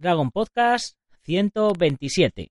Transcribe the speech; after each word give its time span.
Dragon 0.00 0.30
Podcast 0.32 0.96
127. 1.26 2.50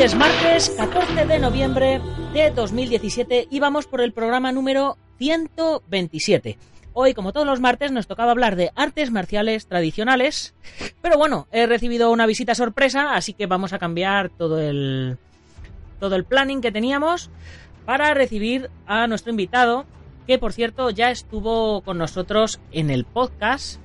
Es 0.00 0.14
martes 0.14 0.70
14 0.76 1.26
de 1.26 1.40
noviembre 1.40 2.00
de 2.32 2.52
2017 2.52 3.48
y 3.50 3.58
vamos 3.58 3.88
por 3.88 4.00
el 4.00 4.12
programa 4.12 4.52
número 4.52 4.96
127. 5.18 6.56
Hoy, 6.92 7.14
como 7.14 7.32
todos 7.32 7.46
los 7.46 7.58
martes, 7.58 7.90
nos 7.90 8.06
tocaba 8.06 8.30
hablar 8.30 8.54
de 8.54 8.70
artes 8.76 9.10
marciales 9.10 9.66
tradicionales, 9.66 10.54
pero 11.02 11.18
bueno, 11.18 11.48
he 11.50 11.66
recibido 11.66 12.12
una 12.12 12.26
visita 12.26 12.54
sorpresa, 12.54 13.14
así 13.16 13.32
que 13.32 13.46
vamos 13.46 13.72
a 13.72 13.80
cambiar 13.80 14.28
todo 14.28 14.60
el 14.60 15.18
todo 15.98 16.14
el 16.14 16.24
planning 16.24 16.60
que 16.60 16.70
teníamos 16.70 17.28
para 17.84 18.14
recibir 18.14 18.70
a 18.86 19.08
nuestro 19.08 19.32
invitado, 19.32 19.84
que 20.28 20.38
por 20.38 20.52
cierto 20.52 20.90
ya 20.90 21.10
estuvo 21.10 21.80
con 21.80 21.98
nosotros 21.98 22.60
en 22.70 22.90
el 22.90 23.04
podcast 23.04 23.80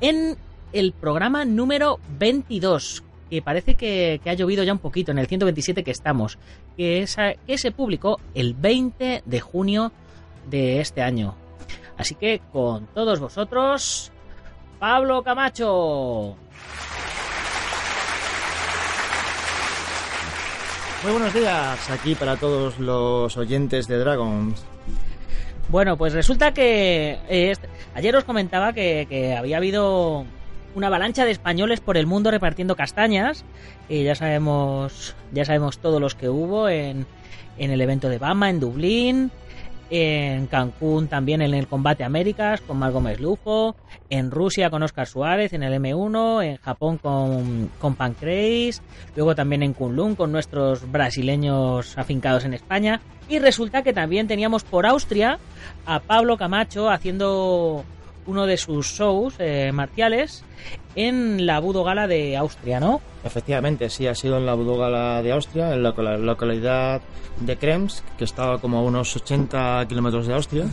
en 0.00 0.36
el 0.72 0.92
programa 0.92 1.44
número 1.44 2.00
22, 2.18 3.04
que 3.34 3.42
parece 3.42 3.74
que, 3.74 4.20
que 4.22 4.30
ha 4.30 4.34
llovido 4.34 4.62
ya 4.62 4.72
un 4.72 4.78
poquito 4.78 5.10
en 5.10 5.18
el 5.18 5.26
127 5.26 5.82
que 5.82 5.90
estamos, 5.90 6.38
que, 6.76 7.02
esa- 7.02 7.34
que 7.46 7.58
se 7.58 7.72
publicó 7.72 8.20
el 8.34 8.54
20 8.54 9.22
de 9.24 9.40
junio 9.40 9.90
de 10.48 10.80
este 10.80 11.02
año. 11.02 11.34
Así 11.96 12.14
que 12.14 12.40
con 12.52 12.86
todos 12.94 13.18
vosotros, 13.18 14.12
Pablo 14.78 15.22
Camacho. 15.22 16.36
Muy 21.02 21.12
buenos 21.12 21.34
días 21.34 21.90
aquí 21.90 22.14
para 22.14 22.36
todos 22.36 22.78
los 22.78 23.36
oyentes 23.36 23.86
de 23.88 23.98
Dragons. 23.98 24.64
Bueno, 25.68 25.96
pues 25.96 26.12
resulta 26.12 26.52
que 26.54 27.18
eh, 27.28 27.52
ayer 27.94 28.14
os 28.16 28.24
comentaba 28.24 28.72
que, 28.72 29.06
que 29.08 29.34
había 29.36 29.56
habido 29.58 30.24
una 30.74 30.88
avalancha 30.88 31.24
de 31.24 31.30
españoles 31.30 31.80
por 31.80 31.96
el 31.96 32.06
mundo 32.06 32.30
repartiendo 32.30 32.76
castañas. 32.76 33.44
Y 33.88 34.04
ya 34.04 34.14
sabemos, 34.14 35.14
ya 35.32 35.44
sabemos 35.44 35.78
todos 35.78 36.00
los 36.00 36.14
que 36.14 36.28
hubo 36.28 36.68
en, 36.68 37.06
en 37.58 37.70
el 37.70 37.80
evento 37.80 38.08
de 38.08 38.18
Bama, 38.18 38.50
en 38.50 38.60
Dublín, 38.60 39.30
en 39.90 40.46
Cancún 40.46 41.08
también 41.08 41.42
en 41.42 41.54
el 41.54 41.68
Combate 41.68 42.04
Américas 42.04 42.60
con 42.60 42.78
Margot 42.78 43.02
Meslujo, 43.02 43.76
en 44.10 44.30
Rusia 44.30 44.70
con 44.70 44.82
Oscar 44.82 45.06
Suárez 45.06 45.52
en 45.52 45.62
el 45.62 45.74
M1, 45.74 46.44
en 46.44 46.56
Japón 46.56 46.98
con, 46.98 47.70
con 47.78 47.94
Pancrase, 47.94 48.80
luego 49.14 49.34
también 49.34 49.62
en 49.62 49.72
Kunlun 49.72 50.14
con 50.14 50.32
nuestros 50.32 50.90
brasileños 50.90 51.96
afincados 51.98 52.44
en 52.44 52.54
España. 52.54 53.00
Y 53.28 53.38
resulta 53.38 53.82
que 53.82 53.92
también 53.92 54.26
teníamos 54.26 54.64
por 54.64 54.86
Austria 54.86 55.38
a 55.86 56.00
Pablo 56.00 56.36
Camacho 56.36 56.90
haciendo 56.90 57.84
uno 58.26 58.46
de 58.46 58.56
sus 58.56 58.86
shows 58.86 59.34
eh, 59.38 59.70
marciales 59.72 60.44
en 60.96 61.44
la 61.46 61.58
Budo 61.60 61.84
Gala 61.84 62.06
de 62.06 62.36
Austria, 62.36 62.80
¿no? 62.80 63.00
Efectivamente, 63.24 63.90
sí, 63.90 64.06
ha 64.06 64.14
sido 64.14 64.36
en 64.38 64.46
la 64.46 64.54
Budogala 64.54 65.22
de 65.22 65.32
Austria, 65.32 65.72
en 65.74 65.82
la 65.82 65.90
loca- 65.90 66.16
localidad 66.16 67.02
de 67.40 67.56
Krems, 67.56 68.04
que 68.18 68.24
estaba 68.24 68.58
como 68.60 68.78
a 68.78 68.82
unos 68.82 69.14
80 69.16 69.86
kilómetros 69.88 70.26
de 70.26 70.34
Austria. 70.34 70.64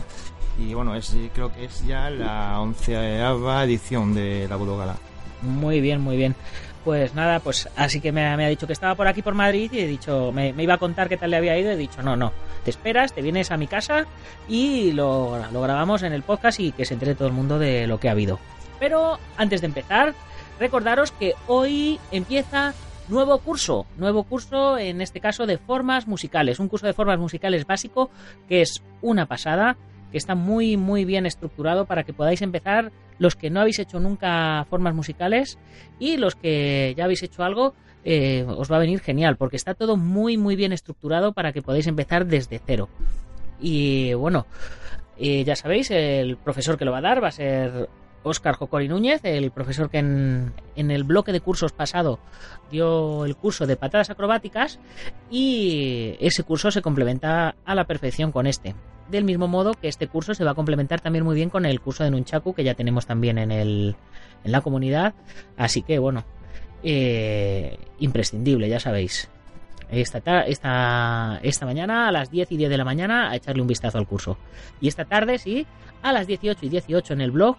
Y 0.58 0.74
bueno, 0.74 0.94
es, 0.94 1.16
creo 1.34 1.52
que 1.52 1.64
es 1.64 1.84
ya 1.86 2.10
la 2.10 2.60
onceava 2.60 3.64
edición 3.64 4.14
de 4.14 4.46
la 4.48 4.56
Budogala. 4.56 4.96
Muy 5.40 5.80
bien, 5.80 6.00
muy 6.00 6.16
bien. 6.16 6.34
Pues 6.84 7.14
nada, 7.14 7.38
pues 7.38 7.68
así 7.76 8.00
que 8.00 8.10
me, 8.10 8.26
ha- 8.26 8.36
me 8.36 8.44
ha 8.44 8.48
dicho 8.48 8.66
que 8.66 8.72
estaba 8.72 8.96
por 8.96 9.06
aquí 9.06 9.22
por 9.22 9.34
Madrid 9.34 9.70
y 9.72 9.78
he 9.80 9.86
dicho, 9.86 10.32
me, 10.32 10.52
me 10.52 10.64
iba 10.64 10.74
a 10.74 10.78
contar 10.78 11.08
qué 11.08 11.16
tal 11.16 11.30
le 11.30 11.36
había 11.36 11.56
ido. 11.56 11.70
He 11.70 11.76
dicho, 11.76 12.02
no, 12.02 12.16
no, 12.16 12.32
te 12.64 12.70
esperas, 12.70 13.12
te 13.12 13.22
vienes 13.22 13.52
a 13.52 13.56
mi 13.56 13.68
casa 13.68 14.06
y 14.48 14.90
lo, 14.92 15.38
lo 15.52 15.60
grabamos 15.62 16.02
en 16.02 16.12
el 16.12 16.22
podcast 16.22 16.58
y 16.58 16.72
que 16.72 16.84
se 16.84 16.94
entere 16.94 17.14
todo 17.14 17.28
el 17.28 17.34
mundo 17.34 17.58
de 17.60 17.86
lo 17.86 18.00
que 18.00 18.08
ha 18.08 18.12
habido. 18.12 18.40
Pero 18.80 19.20
antes 19.36 19.60
de 19.60 19.68
empezar, 19.68 20.12
recordaros 20.58 21.12
que 21.12 21.34
hoy 21.46 22.00
empieza 22.10 22.74
nuevo 23.08 23.38
curso, 23.38 23.86
nuevo 23.96 24.24
curso 24.24 24.76
en 24.76 25.00
este 25.00 25.20
caso 25.20 25.46
de 25.46 25.58
formas 25.58 26.08
musicales, 26.08 26.58
un 26.58 26.68
curso 26.68 26.86
de 26.86 26.94
formas 26.94 27.18
musicales 27.20 27.64
básico 27.64 28.10
que 28.48 28.60
es 28.62 28.82
una 29.02 29.26
pasada, 29.26 29.76
que 30.12 30.18
está 30.18 30.34
muy 30.34 30.76
muy 30.76 31.04
bien 31.04 31.26
estructurado 31.26 31.86
para 31.86 32.04
que 32.04 32.12
podáis 32.12 32.42
empezar 32.42 32.92
los 33.18 33.34
que 33.34 33.50
no 33.50 33.60
habéis 33.60 33.78
hecho 33.80 33.98
nunca 33.98 34.64
formas 34.70 34.94
musicales 34.94 35.58
y 35.98 36.18
los 36.18 36.36
que 36.36 36.94
ya 36.96 37.04
habéis 37.04 37.22
hecho 37.22 37.42
algo 37.42 37.74
eh, 38.04 38.44
os 38.46 38.70
va 38.70 38.76
a 38.76 38.80
venir 38.80 39.00
genial 39.00 39.36
porque 39.36 39.56
está 39.56 39.74
todo 39.74 39.96
muy 39.96 40.36
muy 40.36 40.54
bien 40.54 40.72
estructurado 40.72 41.32
para 41.32 41.52
que 41.52 41.62
podáis 41.62 41.86
empezar 41.86 42.26
desde 42.26 42.60
cero 42.64 42.88
y 43.60 44.12
bueno 44.14 44.46
eh, 45.18 45.42
ya 45.44 45.56
sabéis 45.56 45.90
el 45.90 46.36
profesor 46.36 46.76
que 46.76 46.84
lo 46.84 46.92
va 46.92 46.98
a 46.98 47.02
dar 47.02 47.22
va 47.22 47.28
a 47.28 47.32
ser 47.32 47.88
Óscar 48.24 48.54
Jocori 48.54 48.88
Núñez, 48.88 49.20
el 49.24 49.50
profesor 49.50 49.90
que 49.90 49.98
en, 49.98 50.52
en 50.76 50.90
el 50.90 51.04
bloque 51.04 51.32
de 51.32 51.40
cursos 51.40 51.72
pasado 51.72 52.20
dio 52.70 53.24
el 53.24 53.36
curso 53.36 53.66
de 53.66 53.76
patadas 53.76 54.10
acrobáticas 54.10 54.78
y 55.30 56.16
ese 56.20 56.44
curso 56.44 56.70
se 56.70 56.82
complementa 56.82 57.56
a 57.64 57.74
la 57.74 57.84
perfección 57.84 58.30
con 58.30 58.46
este. 58.46 58.74
Del 59.12 59.24
mismo 59.24 59.46
modo 59.46 59.74
que 59.74 59.88
este 59.88 60.08
curso 60.08 60.34
se 60.34 60.42
va 60.42 60.52
a 60.52 60.54
complementar 60.54 61.00
también 61.00 61.22
muy 61.24 61.34
bien 61.36 61.50
con 61.50 61.66
el 61.66 61.80
curso 61.80 62.02
de 62.02 62.10
Nunchaku 62.10 62.54
que 62.54 62.64
ya 62.64 62.74
tenemos 62.74 63.04
también 63.06 63.36
en, 63.38 63.52
el, 63.52 63.94
en 64.42 64.52
la 64.52 64.62
comunidad. 64.62 65.12
Así 65.58 65.82
que 65.82 65.98
bueno, 65.98 66.24
eh, 66.82 67.78
imprescindible, 67.98 68.68
ya 68.68 68.80
sabéis. 68.80 69.28
Esta, 69.90 70.22
ta- 70.22 70.46
esta, 70.46 71.38
esta 71.42 71.66
mañana 71.66 72.08
a 72.08 72.12
las 72.12 72.30
10 72.30 72.52
y 72.52 72.56
10 72.56 72.70
de 72.70 72.76
la 72.78 72.84
mañana 72.84 73.30
a 73.30 73.36
echarle 73.36 73.60
un 73.60 73.68
vistazo 73.68 73.98
al 73.98 74.06
curso. 74.06 74.38
Y 74.80 74.88
esta 74.88 75.04
tarde, 75.04 75.38
sí, 75.38 75.66
a 76.02 76.12
las 76.12 76.26
18 76.26 76.64
y 76.64 76.68
18 76.70 77.12
en 77.12 77.20
el 77.20 77.30
blog 77.30 77.56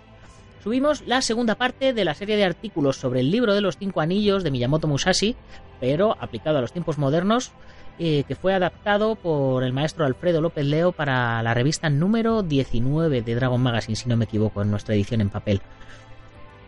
subimos 0.64 1.04
la 1.06 1.22
segunda 1.22 1.54
parte 1.56 1.94
de 1.94 2.04
la 2.06 2.16
serie 2.16 2.36
de 2.36 2.46
artículos 2.46 2.98
sobre 2.98 3.20
el 3.20 3.30
libro 3.30 3.54
de 3.54 3.62
los 3.62 3.78
cinco 3.78 4.02
anillos 4.02 4.44
de 4.44 4.50
Miyamoto 4.50 4.88
Musashi, 4.88 5.36
pero 5.80 6.18
aplicado 6.20 6.58
a 6.58 6.62
los 6.62 6.72
tiempos 6.74 6.98
modernos, 6.98 7.52
eh, 8.00 8.24
que 8.28 8.36
fue 8.36 8.54
adaptado 8.54 9.16
por 9.16 9.64
el 9.64 9.74
maestro 9.74 10.06
Alfredo 10.06 10.42
López 10.42 10.66
Leo 10.66 10.92
para 10.92 11.44
la 11.44 11.54
revista 11.54 11.90
número 11.90 12.42
19 12.42 13.22
de 13.22 13.36
Dragon 13.36 13.62
Magazine, 13.62 13.96
si 13.96 14.10
no 14.10 14.18
me 14.18 14.26
equivoco, 14.26 14.62
en 14.62 14.72
nuestra 14.72 14.96
edición 14.96 15.22
en 15.22 15.30
papel. 15.30 15.62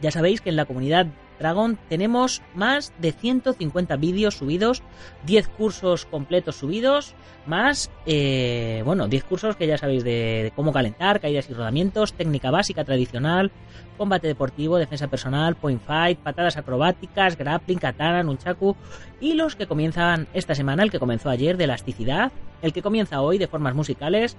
Ya 0.02 0.12
sabéis 0.12 0.42
que 0.42 0.50
en 0.50 0.56
la 0.56 0.66
comunidad 0.66 1.08
Dragon 1.40 1.78
tenemos 1.90 2.42
más 2.54 2.94
de 3.00 3.12
150 3.12 3.96
vídeos 3.98 4.36
subidos, 4.36 4.84
10 5.26 5.48
cursos 5.50 6.06
completos 6.06 6.56
subidos, 6.56 7.14
más, 7.46 7.92
eh, 8.06 8.82
bueno, 8.86 9.08
10 9.08 9.24
cursos 9.26 9.56
que 9.56 9.68
ya 9.68 9.78
sabéis 9.78 10.04
de, 10.04 10.44
de 10.44 10.52
cómo 10.56 10.74
calentar, 10.74 11.20
caídas 11.20 11.50
y 11.50 11.54
rodamientos, 11.54 12.14
técnica 12.14 12.52
básica 12.52 12.84
tradicional, 12.84 13.52
combate 13.98 14.28
deportivo, 14.28 14.78
defensa 14.78 15.08
personal, 15.08 15.56
point 15.56 15.82
fight, 15.82 16.20
patadas 16.20 16.58
acrobáticas, 16.58 17.38
grappling, 17.38 17.80
katana, 17.80 18.24
nunchaku 18.24 18.76
y 19.20 19.34
los 19.34 19.56
que 19.56 19.68
comienzan 19.68 20.28
esta 20.34 20.56
semana, 20.56 20.84
el 20.84 20.92
que 20.92 21.00
comenzó 21.00 21.30
ayer 21.30 21.58
de 21.58 21.66
elasticidad, 21.66 22.32
el 22.62 22.74
que 22.74 22.82
comienza 22.82 23.22
hoy 23.22 23.38
de 23.38 23.48
formas 23.48 23.76
musicales, 23.76 24.38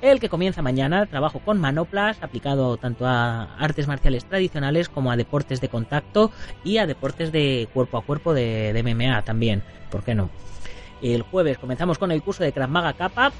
el 0.00 0.20
que 0.20 0.28
comienza 0.28 0.62
mañana, 0.62 1.06
trabajo 1.06 1.40
con 1.40 1.60
manoplas, 1.60 2.22
aplicado 2.22 2.76
tanto 2.76 3.06
a 3.06 3.54
artes 3.56 3.88
marciales 3.88 4.24
tradicionales 4.24 4.88
como 4.88 5.10
a 5.10 5.16
deportes 5.16 5.60
de 5.60 5.68
contacto 5.68 6.30
y 6.62 6.78
a 6.78 6.86
deportes 6.86 7.32
de 7.32 7.68
cuerpo 7.72 7.98
a 7.98 8.02
cuerpo 8.02 8.34
de, 8.34 8.80
MMA 8.84 9.22
también, 9.22 9.62
¿por 9.90 10.02
qué 10.02 10.14
no? 10.14 10.30
El 11.02 11.22
jueves 11.22 11.58
comenzamos 11.58 11.98
con 11.98 12.12
el 12.12 12.22
curso 12.22 12.44
de 12.44 12.52
Krav 12.52 12.70
Maga 12.70 12.94
Kappa 12.94 13.32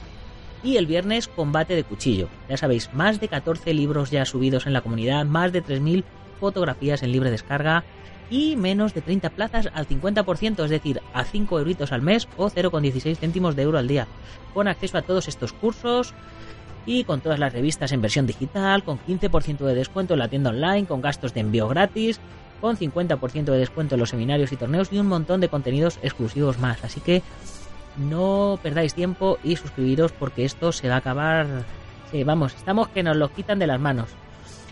Y 0.63 0.77
el 0.77 0.87
viernes, 0.87 1.29
combate 1.29 1.77
de 1.77 1.85
cuchillo. 1.85 2.29
Ya 2.49 2.57
sabéis, 2.57 2.93
más 2.95 3.21
de 3.21 3.29
14 3.29 3.75
libros 3.75 4.11
ya 4.11 4.25
subidos 4.25 4.67
en 4.67 4.73
la 4.73 4.81
comunidad, 4.81 5.25
más 5.27 5.53
de 5.53 5.63
3.000 5.63 6.05
fotografías 6.41 7.03
en 7.03 7.13
libre 7.13 7.31
descarga 7.31 7.85
y 8.31 8.57
menos 8.57 8.95
de 8.95 9.03
30 9.03 9.31
plazas 9.31 9.69
al 9.75 9.87
50%, 9.87 10.65
es 10.65 10.71
decir, 10.71 11.01
a 11.13 11.25
5 11.25 11.59
euritos 11.59 11.93
al 11.93 12.03
mes 12.03 12.29
o 12.37 12.51
0,16 12.51 13.17
céntimos 13.17 13.57
de 13.57 13.63
euro 13.63 13.79
al 13.79 13.89
día. 13.89 14.07
Con 14.53 14.69
acceso 14.69 14.99
a 14.99 15.03
todos 15.03 15.29
estos 15.29 15.53
cursos 15.53 16.15
y 16.87 17.05
con 17.05 17.21
todas 17.21 17.39
las 17.39 17.53
revistas 17.53 17.93
en 17.93 18.03
versión 18.03 18.27
digital, 18.27 18.85
con 18.85 18.99
15% 18.99 19.59
de 19.59 19.75
descuento 19.75 20.15
en 20.15 20.21
la 20.21 20.29
tienda 20.29 20.51
online, 20.51 20.87
con 20.87 21.01
gastos 21.01 21.35
de 21.35 21.41
envío 21.41 21.69
gratis, 21.69 22.21
con 22.61 22.77
50% 22.77 23.45
de 23.45 23.59
descuento 23.59 23.95
en 23.95 24.01
los 24.01 24.11
seminarios 24.11 24.53
y 24.53 24.57
torneos 24.57 24.93
y 24.93 24.99
un 24.99 25.07
montón 25.07 25.41
de 25.41 25.49
contenidos 25.49 25.99
exclusivos 26.03 26.59
más. 26.59 26.83
Así 26.85 27.01
que 27.01 27.23
no 27.97 28.59
perdáis 28.63 28.95
tiempo 28.95 29.39
y 29.45 29.57
suscribiros 29.57 30.13
porque 30.13 30.45
esto 30.45 30.73
se 30.73 30.89
va 30.89 30.97
a 30.97 30.99
acabar. 30.99 31.47
Sí, 32.11 32.25
vamos, 32.25 32.55
estamos 32.55 32.89
que 32.89 33.03
nos 33.03 33.17
lo 33.17 33.33
quitan 33.33 33.59
de 33.59 33.67
las 33.67 33.81
manos. 33.81 34.09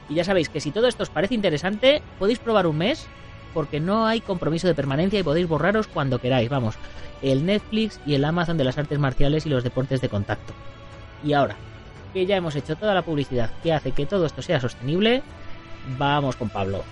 Y 0.09 0.15
ya 0.15 0.25
sabéis 0.25 0.49
que 0.49 0.61
si 0.61 0.71
todo 0.71 0.89
esto 0.89 1.03
os 1.03 1.11
parece 1.11 1.35
interesante, 1.35 2.03
podéis 2.19 2.39
probar 2.39 2.67
un 2.67 2.79
mes 2.79 3.07
porque 3.55 3.81
no 3.81 4.07
hay 4.07 4.21
compromiso 4.21 4.67
de 4.67 4.75
permanencia 4.75 5.21
y 5.21 5.23
podéis 5.23 5.49
borraros 5.49 5.87
cuando 5.87 6.19
queráis. 6.19 6.49
Vamos, 6.49 6.77
el 7.23 7.47
Netflix 7.47 8.01
y 8.07 8.15
el 8.15 8.25
Amazon 8.25 8.59
de 8.59 8.65
las 8.65 8.79
artes 8.79 8.99
marciales 8.99 9.47
y 9.47 9.49
los 9.49 9.65
deportes 9.65 10.01
de 10.01 10.09
contacto. 10.09 10.53
Y 11.25 11.33
ahora, 11.33 11.57
que 12.13 12.27
ya 12.27 12.37
hemos 12.37 12.57
hecho 12.57 12.77
toda 12.77 12.95
la 12.95 13.03
publicidad 13.03 13.51
que 13.63 13.73
hace 13.73 13.93
que 13.93 14.07
todo 14.07 14.27
esto 14.27 14.43
sea 14.43 14.61
sostenible, 14.61 15.23
vamos 15.99 16.37
con 16.37 16.49
Pablo. 16.49 16.83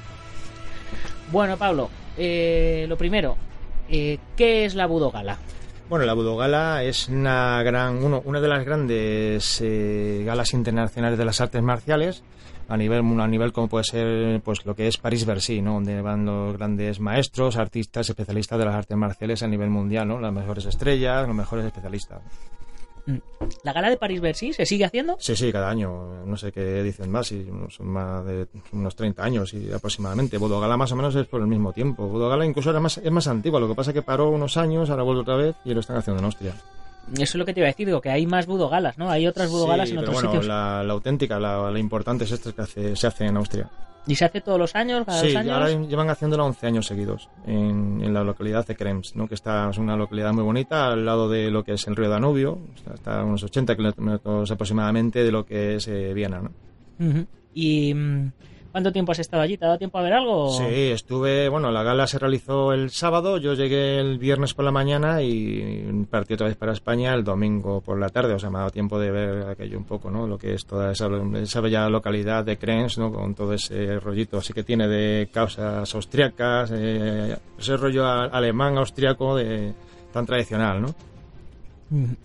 Bueno, 1.30 1.56
Pablo, 1.56 1.90
eh, 2.16 2.86
lo 2.88 2.96
primero, 2.96 3.36
eh, 3.88 4.18
¿qué 4.36 4.64
es 4.64 4.74
la 4.74 4.86
Budogala? 4.86 5.38
Bueno, 5.90 6.06
la 6.06 6.14
Budogala 6.14 6.84
es 6.84 7.08
una 7.08 7.64
gran, 7.64 8.04
uno, 8.04 8.22
una 8.25 8.40
de 8.40 8.46
las 8.46 8.64
grandes 8.64 9.60
eh, 9.60 10.22
galas 10.25 10.54
internacionales 10.54 11.19
de 11.19 11.25
las 11.25 11.40
artes 11.40 11.60
marciales 11.64 12.22
a 12.69 12.76
nivel 12.76 13.00
a 13.20 13.26
nivel 13.26 13.52
como 13.52 13.66
puede 13.66 13.82
ser 13.82 14.40
pues 14.42 14.64
lo 14.64 14.76
que 14.76 14.87
es 14.87 14.98
París 14.98 15.26
Bercy, 15.26 15.60
¿no? 15.60 15.75
Donde 15.75 16.00
van 16.00 16.25
los 16.25 16.56
grandes 16.56 17.00
maestros, 17.00 17.56
artistas, 17.56 18.08
especialistas 18.08 18.56
de 18.60 18.66
las 18.66 18.76
artes 18.76 18.96
marciales 18.96 19.42
a 19.42 19.48
nivel 19.48 19.69
mundial, 19.69 20.06
¿no? 20.06 20.20
Las 20.20 20.32
mejores 20.32 20.64
estrellas, 20.66 21.26
los 21.26 21.34
mejores 21.34 21.66
especialistas. 21.66 22.20
Mm. 23.06 23.17
¿La 23.64 23.73
gala 23.73 23.88
de 23.91 23.97
París 23.97 24.20
Bercy 24.20 24.52
se 24.52 24.67
sigue 24.67 24.85
haciendo? 24.85 25.17
Sí, 25.19 25.35
sí, 25.37 25.50
cada 25.52 25.70
año. 25.70 26.25
No 26.26 26.37
sé 26.37 26.52
qué 26.52 26.82
dicen 26.82 27.11
más, 27.11 27.32
y 27.32 27.47
son 27.70 27.87
más 27.88 28.25
de 28.26 28.47
unos 28.73 28.94
30 28.97 29.23
años 29.25 29.52
y 29.55 29.73
aproximadamente. 29.73 30.38
Gala 30.38 30.76
más 30.76 30.93
o 30.93 30.97
menos 30.97 31.14
es 31.17 31.26
por 31.26 31.41
el 31.41 31.47
mismo 31.47 31.73
tiempo. 31.73 32.08
Gala 32.29 32.44
incluso 32.44 32.70
era 32.70 32.81
más, 32.81 32.99
es 32.99 33.11
más 33.11 33.26
antigua, 33.26 33.58
lo 33.61 33.69
que 33.69 33.75
pasa 33.75 33.91
es 33.91 33.94
que 33.94 34.02
paró 34.02 34.29
unos 34.31 34.56
años, 34.56 34.91
ahora 34.91 35.02
vuelve 35.02 35.23
otra 35.23 35.37
vez 35.37 35.56
y 35.64 35.73
lo 35.75 35.81
están 35.81 35.97
haciendo 35.97 36.19
en 36.20 36.26
Austria. 36.26 36.55
Eso 37.14 37.23
es 37.23 37.35
lo 37.35 37.44
que 37.44 37.52
te 37.55 37.61
iba 37.61 37.67
a 37.67 37.73
decir, 37.73 37.87
digo 37.87 38.00
que 38.00 38.11
hay 38.11 38.26
más 38.26 38.47
budogalas, 38.47 38.97
¿no? 38.99 39.11
Hay 39.11 39.26
otras 39.26 39.50
budogalas 39.50 39.88
sí, 39.88 39.94
en 39.94 40.00
pero 40.00 40.11
otros 40.12 40.23
bueno, 40.23 40.31
sitios. 40.31 40.47
La, 40.47 40.85
la 40.85 40.93
auténtica, 40.93 41.41
la, 41.41 41.70
la 41.70 41.79
importante 41.79 42.25
es 42.25 42.31
esta 42.32 42.52
que 42.52 42.62
hace- 42.62 42.94
se 42.94 43.06
hace 43.06 43.25
en 43.25 43.37
Austria. 43.37 43.69
¿Y 44.06 44.14
se 44.14 44.25
hace 44.25 44.41
todos 44.41 44.58
los 44.58 44.75
años, 44.75 45.05
cada 45.05 45.20
Sí, 45.20 45.29
dos 45.29 45.37
años? 45.37 45.52
ahora 45.52 45.69
llevan 45.87 46.08
haciéndolo 46.11 46.44
11 46.47 46.67
años 46.67 46.87
seguidos 46.87 47.29
en, 47.47 48.00
en 48.02 48.14
la 48.14 48.25
localidad 48.25 48.67
de 48.67 48.75
Krems, 48.75 49.14
¿no? 49.14 49.29
que 49.29 49.35
está, 49.35 49.69
es 49.70 49.79
una 49.79 49.94
localidad 49.97 50.32
muy 50.32 50.43
bonita 50.43 50.88
al 50.93 51.05
lado 51.05 51.29
de 51.29 51.50
lo 51.50 51.62
que 51.64 51.75
es 51.75 51.87
el 51.87 51.97
río 51.97 52.08
Danubio, 52.08 52.58
está, 52.75 52.94
está 52.94 53.20
a 53.20 53.25
unos 53.25 53.43
80 53.44 53.76
kilómetros 53.76 54.50
aproximadamente 54.50 55.23
de 55.23 55.31
lo 55.31 55.44
que 55.44 55.76
es 55.76 55.87
eh, 55.88 56.12
Viena. 56.14 56.41
¿no? 56.41 56.50
¿Y 57.55 57.94
mm, 57.94 58.32
cuánto 58.70 58.93
tiempo 58.93 59.12
has 59.12 59.19
estado 59.19 59.43
allí? 59.43 59.56
¿Te 59.56 59.64
ha 59.64 59.69
dado 59.69 59.78
tiempo 59.78 59.99
a 59.99 60.02
ver 60.02 60.12
algo? 60.12 60.50
Sí, 60.50 60.90
estuve, 60.90 61.49
bueno, 61.49 61.70
la 61.70 61.82
gala 61.82 62.06
se 62.06 62.19
realizó 62.19 62.72
el 62.72 62.90
sábado, 62.90 63.38
yo 63.38 63.55
llegué 63.55 63.99
el 63.99 64.19
viernes 64.19 64.55
por 64.55 64.64
la 64.64 64.70
mañana 64.70 65.22
y 65.22 66.06
partí 66.11 66.34
otra 66.34 66.49
vez 66.49 66.56
para 66.56 66.72
España 66.72 67.14
el 67.14 67.25
domingo 67.25 67.81
por 67.81 67.99
la 67.99 68.08
tarde, 68.08 68.34
o 68.34 68.38
sea, 68.38 68.50
me 68.50 68.56
ha 68.56 68.61
dado 68.61 68.70
tiempo 68.70 68.99
de 68.99 69.11
ver 69.11 69.49
aquello 69.49 69.78
un 69.78 69.84
poco, 69.84 70.11
¿no? 70.11 70.26
Lo 70.26 70.38
que 70.38 70.55
es 70.55 70.64
toda 70.64 70.93
esa, 70.93 71.08
esa 71.40 71.61
bella 71.61 71.88
localidad 71.88 72.44
de 72.44 72.56
Krems, 72.56 72.99
¿no? 72.99 73.12
Con 73.12 73.34
todo 73.34 73.55
ese 73.55 73.99
rollito 73.99 74.38
así 74.38 74.52
que 74.52 74.62
tiene 74.62 74.88
de 74.88 75.28
causas 75.32 75.94
austriacas, 75.94 76.73
eh, 76.75 77.37
ese 77.58 77.76
rollo 77.76 78.06
alemán, 78.06 78.78
austriaco 78.78 79.37
de, 79.37 79.73
tan 80.12 80.26
tradicional, 80.26 80.82
¿no? 80.82 80.88
Ujú. 81.90 82.16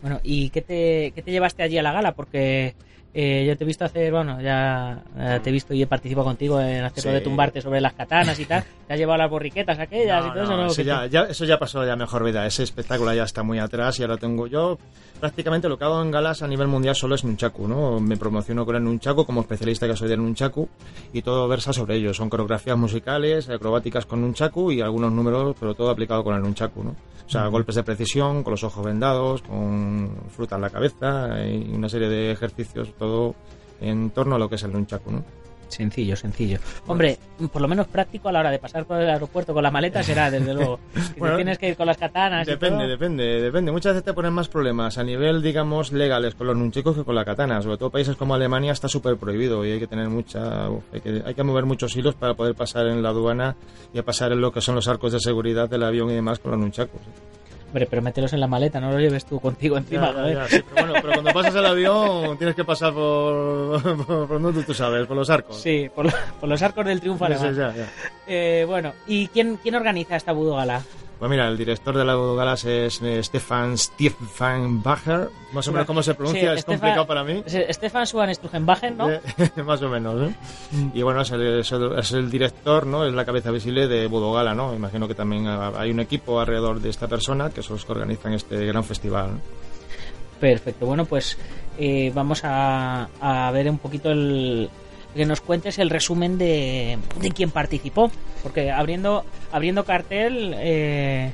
Bueno, 0.00 0.20
¿y 0.24 0.50
qué 0.50 0.62
te, 0.62 1.12
qué 1.14 1.22
te 1.22 1.30
llevaste 1.30 1.62
allí 1.62 1.78
a 1.78 1.82
la 1.82 1.92
gala? 1.92 2.12
Porque 2.12 2.74
eh, 3.14 3.44
yo 3.46 3.56
te 3.56 3.64
he 3.64 3.66
visto 3.66 3.84
hacer, 3.84 4.10
bueno, 4.10 4.40
ya 4.40 5.02
eh, 5.18 5.40
te 5.42 5.50
he 5.50 5.52
visto 5.52 5.74
y 5.74 5.82
he 5.82 5.86
participado 5.86 6.24
contigo 6.26 6.60
en 6.60 6.82
hacer 6.84 7.04
lo 7.04 7.10
Sí. 7.10 7.14
de 7.14 7.20
tumbarte 7.20 7.60
sobre 7.60 7.80
las 7.80 7.92
katanas 7.92 8.38
y 8.40 8.44
tal. 8.46 8.64
Te 8.86 8.94
has 8.94 8.98
llevado 8.98 9.18
las 9.18 9.30
borriquetas 9.30 9.78
aquellas 9.78 10.26
y 10.26 10.30
todo 10.30 10.42
eso, 10.42 10.56
¿no? 10.56 10.66
eso, 10.66 10.76
¿Qué 10.76 10.84
ya, 10.84 11.06
ya- 11.06 11.24
eso 11.24 11.44
ya 11.44 11.58
pasó 11.58 11.84
ya 11.86 11.94
mejor 11.96 12.24
vida. 12.24 12.46
Ese 12.46 12.62
espectáculo 12.62 13.12
ya 13.14 13.24
está 13.24 13.42
muy 13.42 13.58
atrás 13.58 13.98
y 13.98 14.02
ahora 14.02 14.16
tengo 14.16 14.46
yo 14.46 14.78
prácticamente 15.20 15.68
lo 15.68 15.78
que 15.78 15.84
hago 15.84 16.02
en 16.02 16.10
galas 16.10 16.42
a 16.42 16.48
nivel 16.48 16.66
mundial 16.68 16.94
solo 16.96 17.14
es 17.14 17.24
Nunchaku, 17.24 17.68
¿no? 17.68 18.00
Me 18.00 18.16
promociono 18.16 18.64
con 18.66 18.76
el 18.76 18.82
Nunchaku 18.84 19.24
como 19.24 19.40
especialista 19.42 19.86
que 19.86 19.94
soy 19.96 20.08
del 20.08 20.18
Nunchaku 20.20 20.68
y 21.12 21.22
todo 21.22 21.46
versa 21.48 21.72
sobre 21.72 21.96
ello. 21.96 22.12
Son 22.14 22.28
coreografías 22.30 22.76
musicales, 22.78 23.48
acrobáticas 23.48 24.06
con 24.06 24.20
Nunchaku 24.22 24.72
y 24.72 24.80
algunos 24.80 25.12
números, 25.12 25.54
pero 25.60 25.74
todo 25.74 25.90
aplicado 25.90 26.24
con 26.24 26.34
el 26.34 26.42
Nunchaku, 26.42 26.82
¿no? 26.82 26.96
O 27.24 27.30
sea, 27.32 27.46
golpes 27.46 27.76
de 27.76 27.84
precisión, 27.84 28.42
con 28.42 28.50
los 28.50 28.64
ojos 28.64 28.84
vendados, 28.84 29.42
con 29.42 30.10
fruta 30.30 30.56
en 30.56 30.62
la 30.62 30.70
cabeza 30.70 31.28
y 31.46 31.72
una 31.72 31.88
serie 31.88 32.08
de 32.08 32.32
ejercicios, 32.32 32.88
todo 33.06 33.34
en 33.80 34.10
torno 34.10 34.36
a 34.36 34.38
lo 34.38 34.48
que 34.48 34.54
es 34.54 34.62
el 34.62 34.72
Nunchaku, 34.72 35.10
¿no? 35.10 35.24
Sencillo, 35.68 36.14
sencillo. 36.16 36.58
Hombre, 36.86 37.18
por 37.50 37.62
lo 37.62 37.66
menos 37.66 37.88
práctico 37.88 38.28
a 38.28 38.32
la 38.32 38.40
hora 38.40 38.50
de 38.50 38.58
pasar 38.58 38.84
por 38.84 39.00
el 39.00 39.08
aeropuerto 39.08 39.54
con 39.54 39.62
la 39.62 39.70
maleta 39.70 40.02
será, 40.02 40.30
desde 40.30 40.52
luego. 40.54 40.78
Bueno, 41.16 41.36
tienes 41.36 41.56
que 41.56 41.70
ir 41.70 41.76
con 41.78 41.86
las 41.86 41.96
katanas 41.96 42.46
y 42.46 42.50
Depende, 42.50 42.80
todo. 42.80 42.88
depende, 42.88 43.24
depende. 43.40 43.72
Muchas 43.72 43.94
veces 43.94 44.04
te 44.04 44.12
ponen 44.12 44.34
más 44.34 44.48
problemas 44.48 44.98
a 44.98 45.02
nivel, 45.02 45.40
digamos, 45.40 45.90
legales 45.90 46.34
con 46.34 46.46
los 46.46 46.56
nunchicos 46.58 46.94
que 46.94 47.04
con 47.04 47.14
la 47.14 47.24
katana. 47.24 47.62
Sobre 47.62 47.78
todo 47.78 47.88
países 47.88 48.16
como 48.16 48.34
Alemania 48.34 48.72
está 48.72 48.86
súper 48.86 49.16
prohibido 49.16 49.64
y 49.64 49.70
hay 49.70 49.78
que 49.78 49.86
tener 49.86 50.10
mucha... 50.10 50.68
uf, 50.68 50.84
hay, 50.92 51.00
que, 51.00 51.22
hay 51.24 51.34
que 51.34 51.42
mover 51.42 51.64
muchos 51.64 51.96
hilos 51.96 52.16
para 52.16 52.34
poder 52.34 52.54
pasar 52.54 52.86
en 52.88 53.02
la 53.02 53.08
aduana 53.08 53.56
y 53.94 53.98
a 53.98 54.02
pasar 54.04 54.30
en 54.32 54.42
lo 54.42 54.52
que 54.52 54.60
son 54.60 54.74
los 54.74 54.88
arcos 54.88 55.12
de 55.12 55.20
seguridad 55.20 55.70
del 55.70 55.84
avión 55.84 56.10
y 56.10 56.14
demás 56.14 56.38
con 56.38 56.50
los 56.50 56.60
nunchacos. 56.60 57.00
Hombre, 57.72 57.86
pero 57.88 58.02
mételos 58.02 58.30
en 58.34 58.40
la 58.40 58.46
maleta, 58.46 58.80
no 58.80 58.90
los 58.92 59.00
lleves 59.00 59.24
tú 59.24 59.40
contigo 59.40 59.78
encima. 59.78 60.08
Ya, 60.08 60.12
joder. 60.12 60.34
ya, 60.34 60.48
sí, 60.48 60.62
pero 60.74 60.86
bueno, 60.86 60.92
pero 61.00 61.12
cuando 61.14 61.32
pasas 61.32 61.54
el 61.54 61.64
avión 61.64 62.36
tienes 62.36 62.54
que 62.54 62.64
pasar 62.64 62.92
por, 62.92 63.82
por, 64.06 64.28
por 64.28 64.42
donde 64.42 64.62
tú 64.62 64.74
sabes, 64.74 65.06
por 65.06 65.16
los 65.16 65.30
arcos. 65.30 65.56
Sí, 65.58 65.90
por, 65.94 66.12
por 66.38 66.50
los 66.50 66.60
arcos 66.60 66.84
del 66.84 67.00
triunfo 67.00 67.26
ya, 67.28 67.50
ya. 67.50 67.72
Eh, 68.26 68.66
bueno, 68.68 68.92
¿y 69.06 69.28
quién, 69.28 69.56
quién 69.56 69.74
organiza 69.74 70.16
esta 70.16 70.32
Budo 70.32 70.56
Gala? 70.56 70.82
Pues 71.22 71.30
mira, 71.30 71.46
el 71.46 71.56
director 71.56 71.96
de 71.96 72.04
la 72.04 72.16
Galas 72.16 72.64
es 72.64 73.00
eh, 73.00 73.22
Stefan 73.22 73.78
Stiefenbacher. 73.78 75.28
Más 75.52 75.68
o 75.68 75.70
menos 75.70 75.86
cómo 75.86 76.02
se 76.02 76.14
pronuncia, 76.14 76.52
Sí, 76.54 76.58
es 76.58 76.64
complicado 76.64 77.06
para 77.06 77.22
mí. 77.22 77.44
Stefan 77.46 78.08
Swan 78.08 78.34
Strugenbachen, 78.34 78.96
¿no? 78.96 79.06
Más 79.64 79.80
o 79.82 79.88
menos, 79.88 80.30
¿eh? 80.30 80.34
Y 80.92 81.02
bueno, 81.02 81.20
es 81.20 81.30
el, 81.30 81.60
es 81.60 81.70
el- 81.70 81.96
es 81.96 82.10
el 82.10 82.28
director, 82.28 82.88
¿no? 82.88 83.06
Es 83.06 83.14
la 83.14 83.24
cabeza 83.24 83.52
visible 83.52 83.86
de 83.86 84.08
Budogala, 84.08 84.52
¿no? 84.52 84.74
Imagino 84.74 85.06
que 85.06 85.14
también 85.14 85.46
hay 85.46 85.92
un 85.92 86.00
equipo 86.00 86.40
alrededor 86.40 86.80
de 86.80 86.90
esta 86.90 87.06
persona 87.06 87.50
que 87.50 87.62
son 87.62 87.76
los 87.76 87.84
que 87.84 87.92
organizan 87.92 88.32
este 88.34 88.66
gran 88.66 88.82
festival. 88.82 89.34
¿no? 89.34 89.40
Perfecto, 90.40 90.86
bueno, 90.86 91.04
pues 91.04 91.38
eh, 91.78 92.10
vamos 92.12 92.40
a, 92.42 93.08
a 93.20 93.50
ver 93.52 93.70
un 93.70 93.78
poquito 93.78 94.10
el 94.10 94.68
que 95.14 95.26
nos 95.26 95.40
cuentes 95.40 95.78
el 95.78 95.90
resumen 95.90 96.38
de, 96.38 96.98
de 97.20 97.30
quién 97.30 97.50
participó, 97.50 98.10
porque 98.42 98.70
abriendo 98.70 99.24
abriendo 99.52 99.84
cartel, 99.84 100.54
eh, 100.56 101.32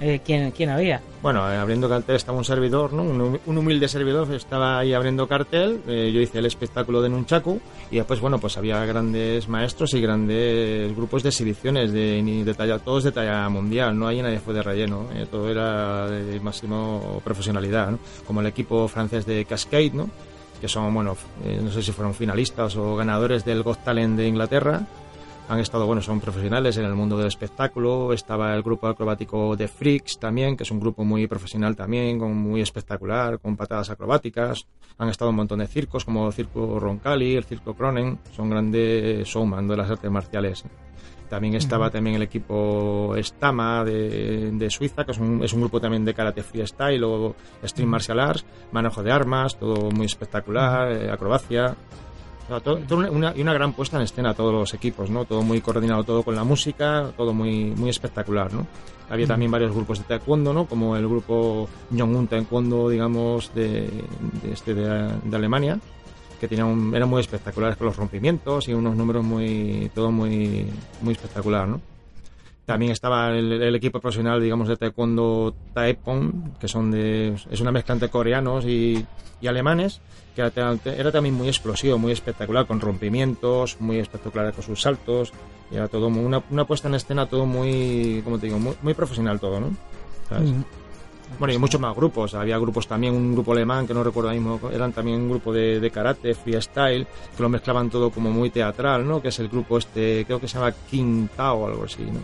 eh, 0.00 0.20
¿quién, 0.24 0.50
quién 0.52 0.70
había? 0.70 1.00
Bueno, 1.22 1.48
eh, 1.52 1.56
abriendo 1.56 1.88
cartel 1.88 2.16
estaba 2.16 2.36
un 2.38 2.44
servidor, 2.44 2.92
¿no? 2.94 3.02
Un, 3.02 3.20
hum- 3.20 3.38
un 3.46 3.58
humilde 3.58 3.86
servidor 3.88 4.32
estaba 4.34 4.78
ahí 4.78 4.92
abriendo 4.94 5.28
cartel. 5.28 5.80
eh, 5.86 6.10
yo 6.12 6.20
hice 6.20 6.38
el 6.38 6.46
espectáculo 6.46 7.00
de 7.02 7.10
Nunchaku 7.10 7.60
y 7.90 7.96
después, 7.96 8.18
bueno, 8.18 8.38
pues 8.38 8.56
había 8.56 8.84
grandes 8.86 9.48
maestros 9.48 9.92
y 9.94 10.00
grandes 10.00 10.96
grupos 10.96 11.22
de 11.22 11.28
exhibiciones 11.28 11.92
de, 11.92 12.22
de 12.44 12.54
talla, 12.54 12.78
todos 12.78 13.04
de 13.04 13.12
talla 13.12 13.48
mundial. 13.50 13.96
No 13.96 14.08
hay 14.08 14.22
nadie 14.22 14.40
fue 14.40 14.54
de 14.54 14.62
relleno. 14.62 15.06
todo 15.30 15.48
era 15.50 16.08
de 16.08 16.40
máximo 16.40 17.20
profesionalidad, 17.22 17.90
¿no? 17.90 17.98
Como 18.26 18.40
el 18.40 18.46
equipo 18.46 18.88
francés 18.88 19.26
de 19.26 19.44
Cascade, 19.44 19.90
¿no? 19.92 20.08
Que 20.62 20.68
son, 20.68 20.94
bueno, 20.94 21.16
eh, 21.44 21.60
no 21.60 21.70
sé 21.70 21.82
si 21.82 21.92
fueron 21.92 22.14
finalistas 22.14 22.76
o 22.76 22.96
ganadores 22.96 23.44
del 23.44 23.62
Got 23.62 23.84
Talent 23.84 24.16
de 24.16 24.28
Inglaterra 24.28 24.86
han 25.48 25.58
estado, 25.58 25.86
bueno, 25.86 26.00
son 26.00 26.20
profesionales 26.20 26.78
en 26.78 26.84
el 26.86 26.94
mundo 26.94 27.18
del 27.18 27.26
espectáculo. 27.26 28.12
Estaba 28.12 28.54
el 28.54 28.62
grupo 28.62 28.86
acrobático 28.86 29.54
de 29.56 29.68
Freaks 29.68 30.18
también, 30.18 30.56
que 30.56 30.62
es 30.62 30.70
un 30.70 30.80
grupo 30.80 31.04
muy 31.04 31.26
profesional 31.26 31.76
también, 31.76 32.18
con, 32.18 32.34
muy 32.34 32.62
espectacular, 32.62 33.38
con 33.38 33.56
patadas 33.56 33.90
acrobáticas. 33.90 34.66
Han 34.98 35.08
estado 35.08 35.30
un 35.30 35.36
montón 35.36 35.58
de 35.58 35.66
circos, 35.66 36.04
como 36.04 36.26
el 36.26 36.32
Circo 36.32 36.78
Roncalli, 36.80 37.34
el 37.34 37.44
Circo 37.44 37.74
Cronen. 37.74 38.18
Son 38.34 38.48
grandes 38.48 39.26
showman 39.26 39.68
de 39.68 39.76
las 39.76 39.90
artes 39.90 40.10
marciales. 40.10 40.64
También 41.32 41.54
estaba 41.54 41.88
también 41.88 42.16
el 42.16 42.22
equipo 42.24 43.14
Stama 43.16 43.82
de, 43.86 44.50
de 44.52 44.68
Suiza, 44.68 45.02
que 45.06 45.12
es 45.12 45.18
un, 45.18 45.42
es 45.42 45.50
un 45.54 45.60
grupo 45.60 45.80
también 45.80 46.04
de 46.04 46.12
karate 46.12 46.42
freestyle 46.42 47.02
o 47.04 47.34
stream 47.64 47.88
martial 47.88 48.20
arts, 48.20 48.44
manejo 48.70 49.02
de 49.02 49.10
armas, 49.10 49.56
todo 49.58 49.90
muy 49.90 50.04
espectacular, 50.04 50.92
eh, 50.92 51.10
acrobacia. 51.10 51.74
sea, 52.48 52.60
todo- 52.60 52.76
todo 52.86 53.10
una, 53.10 53.32
y 53.34 53.40
una 53.40 53.54
gran 53.54 53.72
puesta 53.72 53.96
en 53.96 54.02
escena 54.02 54.34
todos 54.34 54.52
los 54.52 54.74
equipos, 54.74 55.08
¿no? 55.08 55.24
Todo 55.24 55.40
muy 55.40 55.62
coordinado, 55.62 56.04
todo 56.04 56.22
con 56.22 56.34
la 56.36 56.44
música, 56.44 57.10
todo 57.16 57.32
muy, 57.32 57.72
muy 57.76 57.88
espectacular, 57.88 58.52
¿no? 58.52 58.66
Había 59.08 59.26
también 59.26 59.50
varios 59.50 59.72
grupos 59.74 60.00
de 60.00 60.04
taekwondo, 60.04 60.52
¿no? 60.52 60.66
Como 60.66 60.96
el 60.98 61.08
grupo 61.08 61.66
Yongun 61.92 62.26
Taekwondo, 62.28 62.90
digamos, 62.90 63.54
de, 63.54 63.88
de 64.42 64.52
este 64.52 64.74
de, 64.74 65.08
de 65.24 65.36
Alemania, 65.36 65.78
que 66.42 66.48
tenía 66.48 66.64
un- 66.64 66.92
eran 66.92 67.08
muy 67.08 67.20
espectaculares 67.20 67.76
con 67.76 67.86
los 67.86 67.96
rompimientos 67.96 68.66
y 68.66 68.74
unos 68.74 68.96
números 68.96 69.22
muy, 69.24 69.88
todo 69.94 70.10
muy, 70.10 70.66
muy 71.00 71.12
espectacular, 71.12 71.68
¿no? 71.68 71.80
También 72.66 72.90
estaba 72.90 73.30
el, 73.30 73.62
el 73.62 73.74
equipo 73.76 74.00
profesional, 74.00 74.42
digamos, 74.42 74.66
de 74.66 74.76
taekwondo 74.76 75.54
Taepon, 75.72 76.54
que 76.58 76.66
son 76.66 76.90
de, 76.90 77.34
es 77.48 77.60
una 77.60 77.70
mezcla 77.70 77.92
entre 77.94 78.08
coreanos 78.08 78.64
y, 78.64 79.06
y 79.40 79.46
alemanes, 79.46 80.00
que 80.34 80.42
era, 80.42 80.76
era 80.84 81.12
también 81.12 81.36
muy 81.36 81.46
explosivo, 81.46 81.96
muy 81.96 82.10
espectacular, 82.10 82.66
con 82.66 82.80
rompimientos, 82.80 83.76
muy 83.80 83.98
espectacular 84.00 84.52
con 84.52 84.64
sus 84.64 84.82
saltos, 84.82 85.32
y 85.70 85.76
era 85.76 85.86
todo 85.86 86.08
una, 86.08 86.42
una 86.50 86.64
puesta 86.64 86.88
en 86.88 86.96
escena 86.96 87.26
todo 87.26 87.46
muy, 87.46 88.20
como 88.24 88.38
te 88.40 88.46
digo, 88.46 88.58
muy, 88.58 88.74
muy 88.82 88.94
profesional 88.94 89.38
todo, 89.38 89.60
¿no? 89.60 89.70
¿Sabes? 90.28 90.50
Mm. 90.50 90.62
Bueno, 91.38 91.54
y 91.54 91.58
muchos 91.58 91.80
más 91.80 91.96
grupos. 91.96 92.34
Había 92.34 92.58
grupos 92.58 92.86
también, 92.86 93.14
un 93.14 93.32
grupo 93.32 93.52
alemán 93.52 93.86
que 93.86 93.94
no 93.94 94.04
recuerdo 94.04 94.28
ahora 94.28 94.40
mismo, 94.40 94.70
eran 94.70 94.92
también 94.92 95.20
un 95.20 95.30
grupo 95.30 95.52
de, 95.52 95.80
de 95.80 95.90
karate, 95.90 96.34
freestyle, 96.34 97.06
que 97.36 97.42
lo 97.42 97.48
mezclaban 97.48 97.90
todo 97.90 98.10
como 98.10 98.30
muy 98.30 98.50
teatral, 98.50 99.06
¿no? 99.06 99.20
Que 99.22 99.28
es 99.28 99.38
el 99.38 99.48
grupo 99.48 99.78
este, 99.78 100.24
creo 100.26 100.40
que 100.40 100.46
se 100.46 100.58
llama 100.58 100.74
Tao 101.34 101.58
o 101.58 101.66
algo 101.66 101.84
así, 101.84 102.02
¿no? 102.02 102.20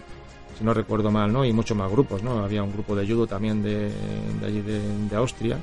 Si 0.59 0.65
no 0.65 0.75
recuerdo 0.75 1.11
mal, 1.11 1.33
¿no? 1.33 1.45
Y 1.45 1.53
muchos 1.53 1.77
más 1.77 1.91
grupos, 1.91 2.23
¿no? 2.23 2.39
Había 2.43 2.63
un 2.63 2.73
grupo 2.73 2.95
de 2.95 3.07
judo 3.07 3.27
también 3.27 3.63
de, 3.63 3.91
de 4.41 4.47
allí 4.47 4.61
de, 4.61 4.81
de 5.09 5.17
Austria. 5.17 5.57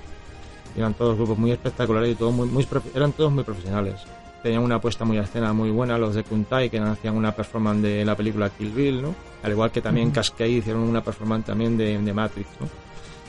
Eran 0.76 0.94
todos 0.94 1.16
grupos 1.16 1.38
muy 1.38 1.52
espectaculares 1.52 2.12
y 2.12 2.16
todos 2.16 2.34
muy, 2.34 2.48
muy 2.48 2.68
eran 2.94 3.12
todos 3.14 3.32
muy 3.32 3.44
profesionales. 3.44 3.96
Tenían 4.42 4.64
una 4.64 4.80
puesta 4.80 5.06
muy 5.06 5.18
a 5.18 5.22
escena 5.22 5.54
muy 5.54 5.72
buena, 5.72 5.98
los 5.98 6.16
de 6.16 6.24
Kuntai, 6.24 6.70
que 6.70 6.80
hacían 6.80 7.16
una 7.16 7.32
performance 7.32 7.82
de 7.82 8.06
la 8.06 8.16
película 8.16 8.50
Kill 8.50 8.72
Bill, 8.72 9.02
¿no? 9.02 9.16
Al 9.44 9.52
igual 9.52 9.72
que 9.72 9.82
también 9.82 10.12
Cascade 10.12 10.50
hicieron 10.50 10.84
una 10.84 11.04
performance 11.04 11.46
también 11.46 11.78
de, 11.78 11.98
de 11.98 12.14
Matrix, 12.14 12.48
¿no? 12.60 12.68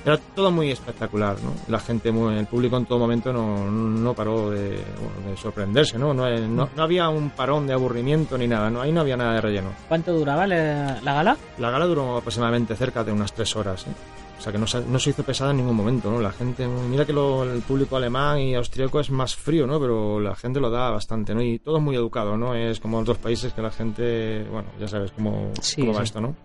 Era 0.07 0.19
todo 0.19 0.53
muy 0.53 0.71
espectacular, 0.71 1.37
¿no? 1.43 1.53
La 1.67 1.81
gente, 1.81 2.13
muy- 2.13 2.37
el 2.39 2.47
público 2.47 2.77
en 2.77 2.87
todo 2.87 2.99
momento 3.01 3.33
no, 3.33 3.69
no 3.69 4.15
paró 4.15 4.51
de, 4.51 4.69
bueno, 4.71 5.29
de 5.31 5.37
sorprenderse, 5.37 5.99
¿no? 5.99 6.15
No, 6.15 6.31
no- 6.31 6.69
no 6.77 6.83
había 6.83 7.09
un 7.09 7.31
parón 7.31 7.67
de 7.67 7.73
aburrimiento 7.73 8.39
ni 8.39 8.47
nada, 8.47 8.71
¿no? 8.71 8.81
Ahí 8.81 8.93
no 8.93 9.01
había 9.01 9.17
nada 9.17 9.35
de 9.35 9.41
relleno. 9.41 9.71
¿Cuánto 9.89 10.13
duraba 10.13 10.47
la, 10.47 11.01
la 11.03 11.13
gala? 11.13 11.37
La 11.59 11.71
gala 11.73 11.87
duró 11.87 12.17
aproximadamente 12.19 12.77
cerca 12.77 13.03
de 13.03 13.11
unas 13.11 13.33
tres 13.33 13.57
horas, 13.57 13.85
¿eh? 13.89 13.91
O 14.39 14.41
sea 14.43 14.53
que 14.53 14.59
no 14.59 14.67
se, 14.67 14.83
no 14.83 14.99
se 14.99 15.11
hizo 15.11 15.23
pesada 15.23 15.51
en 15.53 15.57
ningún 15.57 15.75
momento, 15.75 16.11
¿no? 16.11 16.21
La 16.21 16.31
gente, 16.31 16.69
mira 16.69 17.05
que 17.07 17.13
lo- 17.15 17.43
el 17.43 17.63
público 17.63 17.97
alemán 17.97 18.39
y 18.39 18.55
austríaco 18.55 19.01
es 19.01 19.11
más 19.11 19.35
frío, 19.35 19.67
¿no? 19.67 19.81
Pero 19.81 20.21
la 20.21 20.37
gente 20.37 20.61
lo 20.61 20.71
da 20.71 20.91
bastante, 20.91 21.35
¿no? 21.35 21.41
Y 21.43 21.59
todo 21.59 21.79
es 21.79 21.83
muy 21.83 21.97
educado, 21.97 22.37
¿no? 22.37 22.55
Es 22.55 22.79
como 22.79 22.99
en 22.99 23.03
otros 23.03 23.17
países 23.19 23.53
que 23.55 23.63
la 23.63 23.71
gente, 23.71 24.45
bueno, 24.53 24.69
ya 24.79 24.87
sabes 24.87 25.11
cómo, 25.13 25.51
Sí, 25.63 25.81
cómo 25.81 25.95
va 25.95 26.01
sí. 26.01 26.05
esto, 26.05 26.21
¿no? 26.21 26.37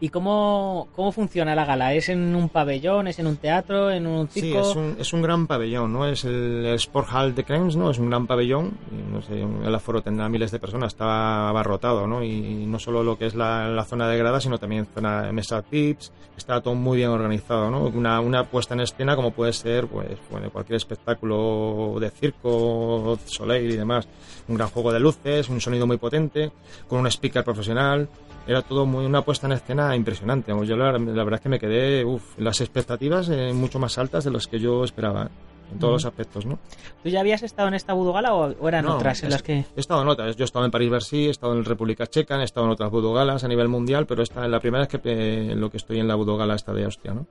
¿Y 0.00 0.08
cómo, 0.08 0.88
cómo 0.96 1.12
funciona 1.12 1.54
la 1.54 1.64
gala? 1.64 1.94
¿Es 1.94 2.08
en 2.08 2.34
un 2.34 2.48
pabellón? 2.48 3.06
¿Es 3.06 3.18
en 3.18 3.26
un 3.26 3.36
teatro? 3.36 3.90
¿En 3.90 4.06
un 4.06 4.28
Sí, 4.28 4.40
circo? 4.40 4.60
es 4.70 4.76
un, 4.76 4.96
es 4.98 5.12
un 5.12 5.22
gran 5.22 5.46
pabellón, 5.46 5.92
¿no? 5.92 6.06
Es 6.06 6.24
el, 6.24 6.64
el 6.66 6.74
Sport 6.74 7.08
Hall 7.12 7.34
de 7.34 7.44
Krems, 7.44 7.76
¿no? 7.76 7.90
Es 7.90 7.98
un 7.98 8.08
gran 8.10 8.26
pabellón, 8.26 8.72
y, 8.90 9.12
no 9.12 9.22
sé, 9.22 9.40
el 9.40 9.74
aforo 9.74 10.02
tendrá 10.02 10.28
miles 10.28 10.50
de 10.50 10.58
personas, 10.58 10.92
está 10.92 11.48
abarrotado, 11.48 12.06
¿no? 12.06 12.22
Y 12.24 12.66
no 12.66 12.78
solo 12.78 13.02
lo 13.02 13.16
que 13.16 13.26
es 13.26 13.34
la, 13.34 13.68
la 13.68 13.84
zona 13.84 14.08
de 14.08 14.18
grada, 14.18 14.40
sino 14.40 14.58
también 14.58 14.86
zona 14.94 15.22
de 15.22 15.32
mesa 15.32 15.62
tips, 15.62 16.12
está 16.36 16.60
todo 16.60 16.74
muy 16.74 16.96
bien 16.98 17.10
organizado, 17.10 17.70
¿no? 17.70 17.82
Una, 17.84 18.20
una 18.20 18.44
puesta 18.44 18.74
en 18.74 18.80
escena 18.80 19.14
como 19.16 19.30
puede 19.32 19.52
ser, 19.52 19.86
pues, 19.86 20.18
bueno, 20.30 20.50
cualquier 20.50 20.76
espectáculo 20.76 21.96
de 22.00 22.10
circo, 22.10 23.18
soleil 23.26 23.70
y 23.70 23.76
demás. 23.76 24.08
Un 24.48 24.56
gran 24.56 24.68
juego 24.68 24.92
de 24.92 24.98
luces, 25.00 25.48
un 25.48 25.60
sonido 25.60 25.86
muy 25.86 25.98
potente, 25.98 26.50
con 26.88 26.98
un 27.00 27.06
speaker 27.06 27.44
profesional, 27.44 28.08
era 28.46 28.62
todo 28.62 28.86
muy 28.86 29.04
una 29.04 29.22
puesta 29.22 29.46
en 29.46 29.52
escena 29.52 29.61
impresionante. 29.96 30.52
Vamos, 30.52 30.68
yo 30.68 30.76
la, 30.76 30.92
la 30.92 30.98
verdad 31.24 31.34
es 31.34 31.40
que 31.40 31.48
me 31.48 31.58
quedé, 31.58 32.04
uf, 32.04 32.38
las 32.38 32.60
expectativas 32.60 33.28
eh, 33.28 33.52
mucho 33.52 33.78
más 33.78 33.96
altas 33.98 34.24
de 34.24 34.30
las 34.30 34.46
que 34.46 34.58
yo 34.58 34.84
esperaba, 34.84 35.30
en 35.72 35.78
todos 35.78 35.94
los 35.94 36.04
aspectos, 36.04 36.44
¿no? 36.44 36.58
¿Tú 37.02 37.08
ya 37.08 37.20
habías 37.20 37.42
estado 37.42 37.68
en 37.68 37.74
esta 37.74 37.94
Voodoo 37.94 38.12
Gala 38.12 38.34
o, 38.34 38.52
o 38.60 38.68
eran 38.68 38.84
No, 38.84 38.96
otras 38.96 39.22
en 39.22 39.28
es- 39.28 39.32
las 39.32 39.42
que...? 39.42 39.64
He 39.74 39.80
estado 39.80 40.02
en 40.02 40.08
otras, 40.08 40.36
yo 40.36 40.44
he 40.44 40.46
estado 40.46 40.64
en 40.66 40.70
París-Bercy, 40.70 41.26
he 41.28 41.30
estado 41.30 41.54
en 41.54 41.64
República 41.64 42.06
Checa, 42.06 42.38
he 42.40 42.44
estado 42.44 42.66
en 42.66 42.72
otras 42.72 42.90
Budogalas 42.90 43.42
a 43.44 43.48
nivel 43.48 43.68
mundial, 43.68 44.04
pero 44.06 44.22
esta 44.22 44.44
es 44.44 44.50
la 44.50 44.60
primera 44.60 44.86
vez 44.86 44.88
que 44.88 45.00
eh, 45.04 45.54
lo 45.54 45.70
que 45.70 45.78
estoy 45.78 45.98
en 46.00 46.08
la 46.08 46.14
Budogala 46.16 46.54
esta 46.54 46.72
de 46.74 46.84
Austria, 46.84 47.14
¿no? 47.14 47.26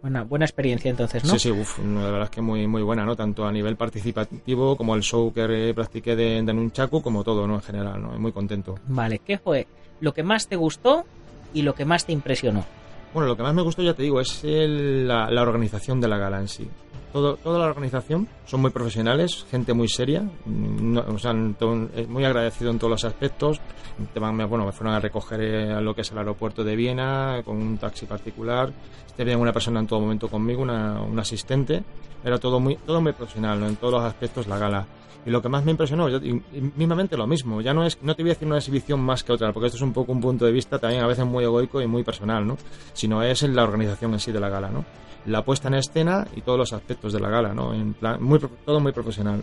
Buena, 0.00 0.24
buena 0.24 0.44
experiencia 0.44 0.90
entonces, 0.90 1.24
¿no? 1.24 1.30
Sí, 1.34 1.38
sí, 1.38 1.50
uf, 1.52 1.78
la 1.78 2.04
verdad 2.06 2.22
es 2.24 2.30
que 2.30 2.40
muy, 2.42 2.66
muy 2.66 2.82
buena, 2.82 3.04
¿no? 3.04 3.14
Tanto 3.14 3.44
a 3.46 3.52
nivel 3.52 3.76
participativo 3.76 4.76
como 4.76 4.96
el 4.96 5.02
show 5.02 5.32
que 5.32 5.68
eh, 5.70 5.74
practiqué 5.74 6.16
de, 6.16 6.42
de 6.42 6.52
Nunchaku, 6.52 7.00
como 7.02 7.22
todo, 7.22 7.46
¿no? 7.46 7.54
En 7.54 7.62
general, 7.62 8.02
¿no? 8.02 8.08
Muy 8.18 8.32
contento. 8.32 8.74
Vale, 8.88 9.20
¿qué 9.20 9.38
fue 9.38 9.66
lo 10.02 10.12
que 10.12 10.22
más 10.22 10.48
te 10.48 10.56
gustó 10.56 11.04
y 11.54 11.62
lo 11.62 11.74
que 11.74 11.86
más 11.86 12.04
te 12.04 12.12
impresionó? 12.12 12.66
Bueno, 13.14 13.28
lo 13.28 13.36
que 13.36 13.42
más 13.42 13.54
me 13.54 13.62
gustó, 13.62 13.82
ya 13.82 13.94
te 13.94 14.02
digo, 14.02 14.20
es 14.20 14.42
el- 14.44 15.06
la, 15.08 15.30
la 15.30 15.42
organización 15.42 16.00
de 16.00 16.08
la 16.08 16.18
gala 16.18 16.40
en 16.40 16.48
sí. 16.48 16.68
Todo, 17.12 17.36
toda 17.36 17.58
la 17.58 17.66
organización 17.66 18.26
son 18.46 18.62
muy 18.62 18.70
profesionales, 18.70 19.44
gente 19.50 19.74
muy 19.74 19.86
seria, 19.88 20.22
no- 20.46 21.04
o 21.08 21.18
sea, 21.18 21.32
eh, 21.32 22.06
muy 22.08 22.24
agradecido 22.24 22.70
en 22.70 22.78
todos 22.78 22.90
los 22.90 23.04
aspectos. 23.04 23.60
Bueno, 24.14 24.64
me 24.64 24.72
fueron 24.72 24.94
a 24.94 25.00
recoger 25.00 25.40
eh, 25.42 25.72
a 25.74 25.80
lo 25.82 25.94
que 25.94 26.00
es 26.00 26.10
el 26.10 26.18
aeropuerto 26.18 26.64
de 26.64 26.74
Viena 26.74 27.42
con 27.44 27.58
un 27.58 27.76
taxi 27.76 28.06
particular. 28.06 28.72
Tenía 29.14 29.36
una 29.36 29.52
persona 29.52 29.80
en 29.80 29.86
todo 29.86 30.00
momento 30.00 30.28
conmigo, 30.28 30.62
una, 30.62 31.02
un 31.02 31.18
asistente. 31.18 31.82
Era 32.24 32.38
todo 32.38 32.58
muy, 32.60 32.76
todo 32.76 33.00
muy 33.02 33.12
profesional, 33.12 33.60
¿no? 33.60 33.66
en 33.66 33.76
todos 33.76 33.92
los 33.94 34.04
aspectos 34.04 34.46
la 34.46 34.58
gala. 34.58 34.86
Y 35.26 35.30
lo 35.30 35.42
que 35.42 35.48
más 35.50 35.64
me 35.64 35.70
impresionó, 35.72 36.08
yo- 36.08 36.16
y- 36.18 36.42
y 36.52 36.72
mismamente 36.76 37.16
lo 37.16 37.26
mismo, 37.26 37.60
ya 37.60 37.74
no 37.74 37.84
es, 37.84 37.98
no 38.02 38.16
te 38.16 38.22
voy 38.22 38.30
a 38.30 38.34
decir 38.34 38.48
una 38.48 38.56
exhibición 38.56 39.00
más 39.00 39.22
que 39.22 39.32
otra, 39.32 39.52
porque 39.52 39.66
esto 39.66 39.76
es 39.76 39.82
un 39.82 39.92
poco 39.92 40.10
un 40.12 40.20
punto 40.20 40.46
de 40.46 40.50
vista 40.52 40.78
también 40.78 41.02
a 41.02 41.06
veces 41.06 41.24
muy 41.26 41.44
egoico 41.44 41.80
y 41.82 41.86
muy 41.86 42.02
personal, 42.02 42.44
¿no? 42.46 42.56
Sino 42.94 43.22
es 43.22 43.42
en 43.42 43.54
la 43.54 43.62
organización 43.64 44.14
en 44.14 44.18
sí 44.20 44.32
de 44.32 44.40
la 44.40 44.48
gala, 44.48 44.70
¿no? 44.70 44.84
La 45.26 45.44
puesta 45.44 45.68
en 45.68 45.74
escena 45.74 46.26
y 46.34 46.40
todos 46.40 46.58
los 46.58 46.72
aspectos 46.72 47.12
de 47.12 47.20
la 47.20 47.28
gala, 47.28 47.54
¿no? 47.54 47.74
En 47.74 47.94
plan, 47.94 48.22
muy, 48.22 48.40
todo 48.64 48.80
muy 48.80 48.92
profesional. 48.92 49.42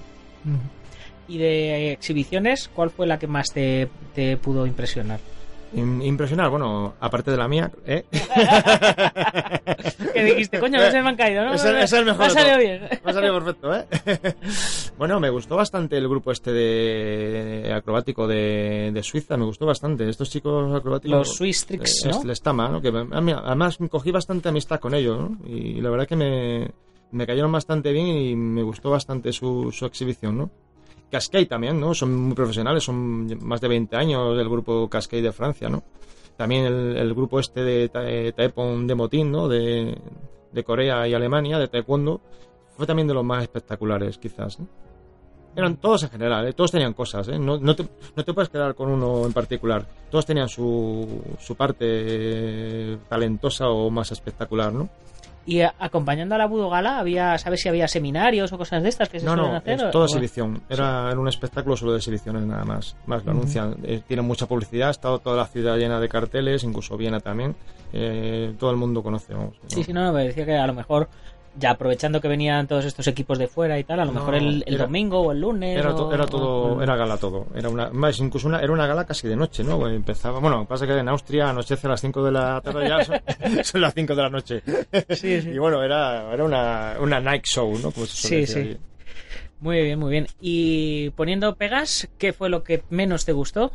Y 1.27 1.37
de 1.37 1.91
exhibiciones, 1.93 2.69
¿cuál 2.73 2.89
fue 2.89 3.07
la 3.07 3.19
que 3.19 3.27
más 3.27 3.47
te, 3.53 3.89
te 4.13 4.35
pudo 4.37 4.65
impresionar? 4.65 5.19
Im- 5.73 6.01
Impresionar, 6.01 6.49
bueno, 6.49 6.95
aparte 6.99 7.31
de 7.31 7.37
la 7.37 7.47
mía, 7.47 7.71
¿eh? 7.85 8.05
Que 10.13 10.23
dijiste, 10.23 10.59
coño, 10.59 10.79
no 10.79 10.91
se 10.91 11.01
me 11.01 11.09
han 11.09 11.15
caído, 11.15 11.45
¿no? 11.45 11.53
Es 11.53 11.63
el- 11.63 11.77
es 11.77 11.93
el 11.93 12.05
mejor 12.05 12.19
Me 12.19 12.25
ha 12.25 12.29
salido 12.29 12.57
bien. 12.57 12.81
Me 13.03 13.11
ha 13.11 13.13
salido 13.13 13.33
perfecto, 13.35 13.75
¿eh? 13.75 13.85
bueno, 14.97 15.19
me 15.19 15.29
gustó 15.29 15.55
bastante 15.55 15.97
el 15.97 16.07
grupo 16.09 16.31
este 16.31 16.51
de 16.51 17.71
acrobático 17.73 18.27
de, 18.27 18.91
de 18.93 19.03
Suiza, 19.03 19.37
me 19.37 19.45
gustó 19.45 19.65
bastante. 19.65 20.07
Estos 20.09 20.29
chicos 20.29 20.73
acrobáticos... 20.75 21.17
Los 21.19 21.35
Swiss 21.35 21.65
Tricks, 21.65 22.05
eh, 22.05 22.09
¿no? 22.23 22.31
es 22.31 22.37
Stama, 22.39 22.69
¿no? 22.69 22.81
Que 22.81 22.89
además 22.89 23.77
cogí 23.89 24.11
bastante 24.11 24.49
amistad 24.49 24.79
con 24.79 24.93
ellos, 24.93 25.19
¿no? 25.19 25.37
Y 25.47 25.81
la 25.81 25.89
verdad 25.89 26.07
que 26.07 26.15
me, 26.15 26.71
me 27.11 27.27
cayeron 27.27 27.51
bastante 27.51 27.91
bien 27.91 28.07
y 28.07 28.35
me 28.35 28.63
gustó 28.63 28.89
bastante 28.89 29.31
su, 29.33 29.71
su 29.71 29.85
exhibición, 29.85 30.37
¿no? 30.37 30.49
Cascade 31.09 31.45
también, 31.47 31.79
¿no? 31.79 31.93
Son 31.93 32.15
muy 32.15 32.33
profesionales, 32.35 32.83
son 32.83 33.27
más 33.45 33.59
de 33.61 33.67
20 33.67 33.95
años 33.95 34.37
del 34.37 34.47
grupo 34.49 34.87
Cascade 34.89 35.23
de 35.23 35.31
Francia, 35.31 35.69
¿no? 35.69 35.83
También 36.37 36.65
el, 36.65 36.97
el 36.97 37.13
grupo 37.13 37.39
este 37.39 37.61
de 37.63 37.89
Ta- 37.89 38.09
eh, 38.09 38.31
Taepon 38.31 38.87
de 38.87 38.95
Motín, 38.95 39.31
¿no? 39.31 39.47
De, 39.47 39.97
Corea 40.65 41.07
y 41.07 41.13
Alemania, 41.13 41.57
de 41.59 41.67
Taekwondo, 41.67 42.21
fue 42.75 42.85
también 42.87 43.07
de 43.07 43.13
los 43.13 43.23
más 43.23 43.43
espectaculares, 43.43 44.17
quizás. 44.17 44.59
¿eh? 44.59 44.63
Eran 45.55 45.77
todos 45.77 46.03
en 46.03 46.09
general, 46.09 46.47
¿eh? 46.47 46.53
todos 46.53 46.71
tenían 46.71 46.93
cosas, 46.93 47.27
¿eh? 47.27 47.37
no, 47.39 47.57
no, 47.57 47.75
te, 47.75 47.85
no 48.15 48.23
te 48.23 48.33
puedes 48.33 48.49
quedar 48.49 48.75
con 48.75 48.89
uno 48.89 49.25
en 49.25 49.33
particular. 49.33 49.85
Todos 50.09 50.25
tenían 50.25 50.47
su, 50.47 51.21
su 51.39 51.55
parte 51.55 51.85
eh, 51.87 52.97
talentosa 53.09 53.67
o 53.67 53.89
más 53.89 54.11
espectacular, 54.11 54.71
¿no? 54.73 54.89
Y 55.45 55.61
a- 55.61 55.73
acompañando 55.79 56.35
a 56.35 56.37
la 56.37 56.45
Voodoo 56.45 56.69
Gala, 56.69 56.99
había, 56.99 57.37
¿sabes 57.39 57.61
si 57.61 57.69
había 57.69 57.87
seminarios 57.87 58.53
o 58.53 58.57
cosas 58.57 58.83
de 58.83 58.89
estas 58.89 59.09
que 59.09 59.19
se 59.19 59.25
No, 59.25 59.33
suelen 59.33 59.51
no, 59.51 59.57
hacer? 59.57 59.73
es 59.75 59.83
o- 59.83 59.89
toda 59.89 60.05
exhibición. 60.05 60.61
Era, 60.69 61.09
era 61.09 61.19
un 61.19 61.27
espectáculo 61.27 61.75
solo 61.75 61.93
de 61.93 61.97
exhibiciones 61.97 62.43
nada 62.43 62.65
más. 62.65 62.95
Más 63.07 63.25
lo 63.25 63.31
anuncian. 63.31 63.77
Eh, 63.83 64.01
tienen 64.07 64.25
mucha 64.25 64.45
publicidad, 64.45 64.89
ha 64.89 64.91
estado 64.91 65.19
toda 65.19 65.37
la 65.37 65.45
ciudad 65.47 65.77
llena 65.77 65.99
de 65.99 66.07
carteles, 66.09 66.63
incluso 66.63 66.97
Viena 66.97 67.19
también. 67.19 67.55
Eh, 67.93 68.53
todo 68.59 68.69
el 68.69 68.77
mundo 68.77 69.01
conoce, 69.01 69.33
vamos. 69.33 69.55
Sí, 69.67 69.83
sí, 69.83 69.91
no, 69.93 70.03
no, 70.03 70.13
me 70.13 70.25
decía 70.25 70.45
que 70.45 70.55
a 70.55 70.67
lo 70.67 70.73
mejor, 70.73 71.09
ya 71.57 71.71
aprovechando 71.71 72.21
que 72.21 72.27
venían 72.27 72.67
todos 72.67 72.85
estos 72.85 73.07
equipos 73.07 73.37
de 73.37 73.47
fuera 73.47 73.77
y 73.79 73.83
tal, 73.83 73.99
a 73.99 74.05
lo 74.05 74.11
No, 74.11 74.19
mejor 74.19 74.35
el, 74.35 74.63
el 74.65 74.75
era- 74.75 74.85
domingo 74.85 75.19
o 75.19 75.31
el 75.31 75.41
lunes. 75.41 75.77
Era, 75.77 75.95
to- 75.95 76.07
o- 76.07 76.13
era 76.13 76.25
todo, 76.25 76.81
era 76.83 76.95
gala 76.95 77.17
todo. 77.17 77.47
Era 77.55 77.69
una, 77.69 77.89
más, 77.89 78.19
incluso 78.19 78.47
una, 78.47 78.59
era 78.61 78.71
una 78.71 78.87
gala 78.87 79.05
casi 79.05 79.27
de 79.27 79.35
noche, 79.35 79.63
¿no? 79.63 79.87
Empezaba, 79.87 80.39
bueno, 80.39 80.65
pasa 80.65 80.85
que 80.87 80.97
en 80.97 81.09
Austria 81.09 81.49
anochece 81.49 81.87
a 81.87 81.91
las 81.91 82.01
5 82.01 82.23
de 82.23 82.31
la 82.31 82.61
tarde 82.61 82.87
ya, 82.87 83.03
son, 83.03 83.19
son 83.63 83.81
las 83.81 83.93
5 83.93 84.15
de 84.15 84.21
la 84.21 84.29
noche. 84.29 84.61
Sí, 85.09 85.41
sí. 85.41 85.49
Y 85.49 85.57
bueno, 85.57 85.83
era, 85.83 86.33
era 86.33 86.43
una, 86.43 86.95
una 86.99 87.19
night 87.19 87.43
show, 87.45 87.71
¿no? 87.79 87.91
Como 87.91 88.05
se 88.05 88.15
suele 88.15 88.45
Sí, 88.47 88.53
decir 88.53 88.63
sí. 88.63 88.69
allí. 88.69 88.77
Muy 89.61 89.81
bien, 89.81 89.99
muy 89.99 90.11
bien. 90.11 90.27
Y 90.39 91.09
poniendo 91.11 91.53
pegas, 91.55 92.07
¿qué 92.17 92.31
fue 92.31 92.49
lo 92.49 92.63
que 92.63 92.83
menos 92.89 93.25
te 93.25 93.33
gustó? 93.33 93.71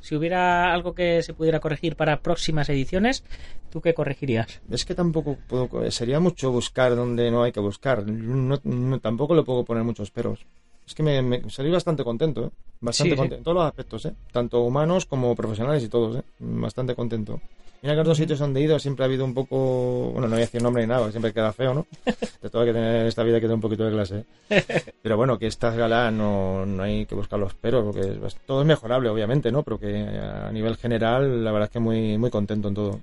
Si 0.00 0.14
hubiera 0.16 0.72
algo 0.72 0.94
que 0.94 1.22
se 1.22 1.34
pudiera 1.34 1.60
corregir 1.60 1.96
para 1.96 2.20
próximas 2.20 2.68
ediciones, 2.68 3.24
¿tú 3.70 3.80
qué 3.80 3.94
corregirías? 3.94 4.60
Es 4.70 4.84
que 4.84 4.94
tampoco 4.94 5.36
puedo, 5.48 5.90
sería 5.90 6.20
mucho 6.20 6.50
buscar 6.50 6.94
donde 6.96 7.30
no 7.30 7.42
hay 7.42 7.52
que 7.52 7.60
buscar. 7.60 8.06
No, 8.06 8.58
no- 8.62 9.00
tampoco 9.00 9.34
le 9.34 9.42
puedo 9.42 9.64
poner 9.64 9.84
muchos 9.84 10.10
peros. 10.10 10.40
Es 10.86 10.94
que 10.94 11.02
me, 11.02 11.20
me 11.22 11.50
salí 11.50 11.70
bastante 11.70 12.02
contento, 12.04 12.46
¿eh? 12.46 12.50
Bastante 12.80 13.14
Sí, 13.14 13.16
contento. 13.18 13.36
En 13.40 13.44
todos 13.44 13.56
los 13.56 13.66
aspectos, 13.66 14.04
¿eh? 14.06 14.14
Tanto 14.32 14.60
humanos 14.62 15.04
como 15.04 15.34
profesionales 15.34 15.82
y 15.84 15.88
todos, 15.88 16.16
¿eh? 16.16 16.22
Bastante 16.38 16.94
contento. 16.94 17.40
Mira 17.80 17.94
que 17.94 17.98
los 17.98 18.08
dos 18.08 18.16
sitios 18.16 18.38
donde 18.40 18.60
he 18.60 18.64
ido 18.64 18.76
siempre 18.78 19.04
ha 19.04 19.06
habido 19.06 19.24
un 19.24 19.34
poco... 19.34 20.10
Bueno, 20.12 20.22
no 20.26 20.30
voy 20.32 20.38
a 20.38 20.46
decir 20.46 20.60
nombre 20.60 20.82
ni 20.82 20.88
nada, 20.88 21.00
porque 21.00 21.12
siempre 21.12 21.32
queda 21.32 21.52
feo, 21.52 21.74
¿no? 21.74 21.86
De 22.42 22.50
todo 22.50 22.62
hay 22.62 22.68
que 22.68 22.72
tener 22.74 23.06
esta 23.06 23.22
vida 23.22 23.36
hay 23.36 23.40
que 23.40 23.46
tener 23.46 23.54
un 23.54 23.60
poquito 23.60 23.84
de 23.84 23.92
clase. 23.92 24.24
¿eh? 24.50 24.64
Pero 25.00 25.16
bueno, 25.16 25.38
que 25.38 25.46
estas 25.46 25.76
galas 25.76 26.12
no, 26.12 26.66
no 26.66 26.82
hay 26.82 27.06
que 27.06 27.14
buscar 27.14 27.38
los 27.38 27.54
peros, 27.54 27.84
porque 27.84 28.18
es 28.26 28.36
todo 28.46 28.62
es 28.62 28.66
mejorable, 28.66 29.08
obviamente, 29.08 29.52
¿no? 29.52 29.62
Pero 29.62 29.78
que 29.78 29.96
a 29.96 30.50
nivel 30.50 30.76
general, 30.76 31.44
la 31.44 31.52
verdad 31.52 31.68
es 31.68 31.72
que 31.72 31.78
muy, 31.80 32.18
muy 32.18 32.30
contento 32.30 32.66
en 32.68 32.74
todo. 32.74 33.00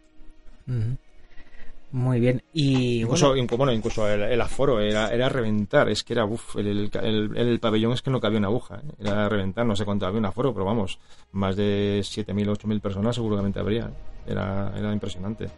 Muy 1.92 2.20
bien. 2.20 2.42
Y 2.54 3.02
Incluso, 3.04 3.34
bueno, 3.58 3.72
incluso 3.72 4.10
el, 4.10 4.24
el 4.24 4.42
aforo 4.42 4.82
era, 4.82 5.10
era 5.14 5.30
reventar, 5.30 5.88
es 5.88 6.04
que 6.04 6.12
era, 6.14 6.26
uff, 6.26 6.58
el, 6.58 6.68
el, 6.68 6.90
el- 7.02 7.38
el 7.38 7.60
pabellón 7.62 7.94
es 7.94 8.02
que 8.02 8.12
no 8.12 8.20
cabía 8.20 8.40
una 8.40 8.48
aguja, 8.48 8.82
¿eh? 8.86 8.92
era 9.00 9.30
reventar, 9.30 9.66
no 9.66 9.76
sé 9.78 9.86
cuánto 9.86 10.06
había 10.06 10.20
un 10.20 10.26
aforo, 10.26 10.52
pero 10.54 10.66
vamos, 10.66 11.00
más 11.32 11.56
de 11.56 12.02
7.000, 12.04 12.50
8.000 12.50 12.82
personas 12.82 13.16
seguramente 13.16 13.60
habría, 13.60 13.90
era, 14.28 14.72
era 14.78 14.92
impresionante. 14.92 15.50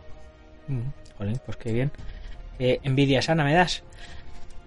Jolín, 1.17 1.39
pues 1.45 1.57
qué 1.57 1.73
bien. 1.73 1.91
Qué 2.57 2.79
envidia 2.83 3.21
sana 3.21 3.43
me 3.43 3.53
das. 3.53 3.83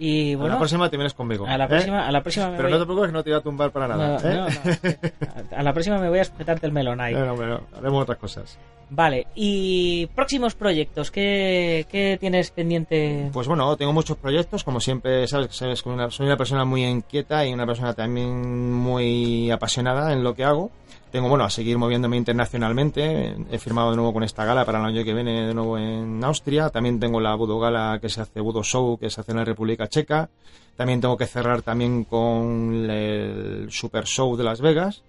Y 0.00 0.32
a 0.32 0.36
bueno, 0.38 0.54
la 0.54 0.58
próxima 0.58 0.88
te 0.88 0.96
vienes 0.96 1.12
conmigo. 1.12 1.46
a 1.46 1.58
la 1.58 1.66
¿eh? 1.66 1.68
próxima, 1.68 2.06
a 2.06 2.10
la 2.10 2.22
próxima 2.22 2.48
me 2.48 2.56
Pero 2.56 2.68
voy... 2.70 2.72
no 2.72 2.78
te 2.78 2.86
preocupes 2.86 3.12
no 3.12 3.22
te 3.22 3.30
voy 3.30 3.38
a 3.38 3.42
tumbar 3.42 3.70
para 3.70 3.86
nada. 3.86 4.18
No, 4.18 4.30
¿eh? 4.30 4.34
no, 4.34 4.46
no. 4.48 5.56
A 5.58 5.62
la 5.62 5.72
próxima 5.74 5.98
me 5.98 6.08
voy 6.08 6.20
a 6.20 6.24
sujetarte 6.24 6.66
el 6.66 6.72
melón 6.72 7.02
ahí. 7.02 7.12
No, 7.12 7.36
no, 7.36 7.46
no, 7.46 7.60
haremos 7.76 8.02
otras 8.02 8.16
cosas. 8.16 8.58
Vale, 8.88 9.26
y 9.34 10.06
próximos 10.06 10.54
proyectos, 10.54 11.10
¿qué, 11.10 11.86
qué 11.90 12.16
tienes 12.18 12.50
pendiente? 12.50 13.28
Pues 13.30 13.46
bueno, 13.46 13.76
tengo 13.76 13.92
muchos 13.92 14.16
proyectos, 14.16 14.64
como 14.64 14.80
siempre 14.80 15.28
sabes, 15.28 15.54
sabes 15.54 15.80
soy 15.80 16.26
una 16.26 16.36
persona 16.36 16.64
muy 16.64 16.84
inquieta 16.84 17.46
y 17.46 17.52
una 17.52 17.66
persona 17.66 17.92
también 17.92 18.72
muy 18.72 19.50
apasionada 19.50 20.12
en 20.14 20.24
lo 20.24 20.34
que 20.34 20.44
hago. 20.44 20.70
Tengo, 21.10 21.28
bueno, 21.28 21.44
a 21.44 21.50
seguir 21.50 21.76
moviéndome 21.76 22.16
internacionalmente. 22.16 23.36
He 23.50 23.58
firmado 23.58 23.90
de 23.90 23.96
nuevo 23.96 24.12
con 24.12 24.22
esta 24.22 24.44
gala 24.44 24.64
para 24.64 24.78
el 24.78 24.84
año 24.84 25.02
que 25.02 25.12
viene 25.12 25.46
de 25.46 25.54
nuevo 25.54 25.76
en 25.76 26.22
Austria. 26.22 26.70
También 26.70 27.00
tengo 27.00 27.20
la 27.20 27.34
Budo 27.34 27.58
Gala 27.58 27.98
que 28.00 28.08
se 28.08 28.20
hace, 28.20 28.40
Budo 28.40 28.62
Show, 28.62 28.96
que 28.96 29.10
se 29.10 29.20
hace 29.20 29.32
en 29.32 29.38
la 29.38 29.44
República 29.44 29.88
Checa. 29.88 30.30
También 30.76 31.00
tengo 31.00 31.16
que 31.16 31.26
cerrar 31.26 31.62
también 31.62 32.04
con 32.04 32.88
el 32.88 33.66
Super 33.70 34.04
Show 34.04 34.36
de 34.36 34.44
Las 34.44 34.60
Vegas. 34.60 35.02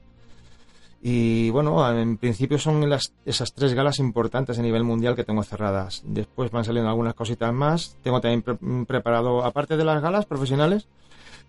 Y 1.04 1.50
bueno, 1.52 1.88
en 1.98 2.18
principio 2.18 2.58
son 2.60 2.88
las, 2.90 3.14
esas 3.26 3.54
tres 3.54 3.74
galas 3.74 4.00
importantes 4.00 4.60
a 4.60 4.62
nivel 4.62 4.84
mundial 4.84 5.16
que 5.16 5.24
tengo 5.24 5.44
cerradas. 5.44 6.04
Después 6.06 6.52
van 6.52 6.66
saliendo 6.66 6.90
algunas 6.90 7.14
cositas 7.14 7.54
más. 7.54 7.96
Tengo 8.04 8.22
también 8.22 8.42
pre- 8.42 8.58
preparado, 8.86 9.44
aparte 9.46 9.78
de 9.78 9.86
las 9.86 10.02
galas 10.02 10.26
profesionales, 10.26 10.88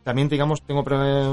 también 0.05 0.29
digamos 0.29 0.63
tengo 0.63 0.83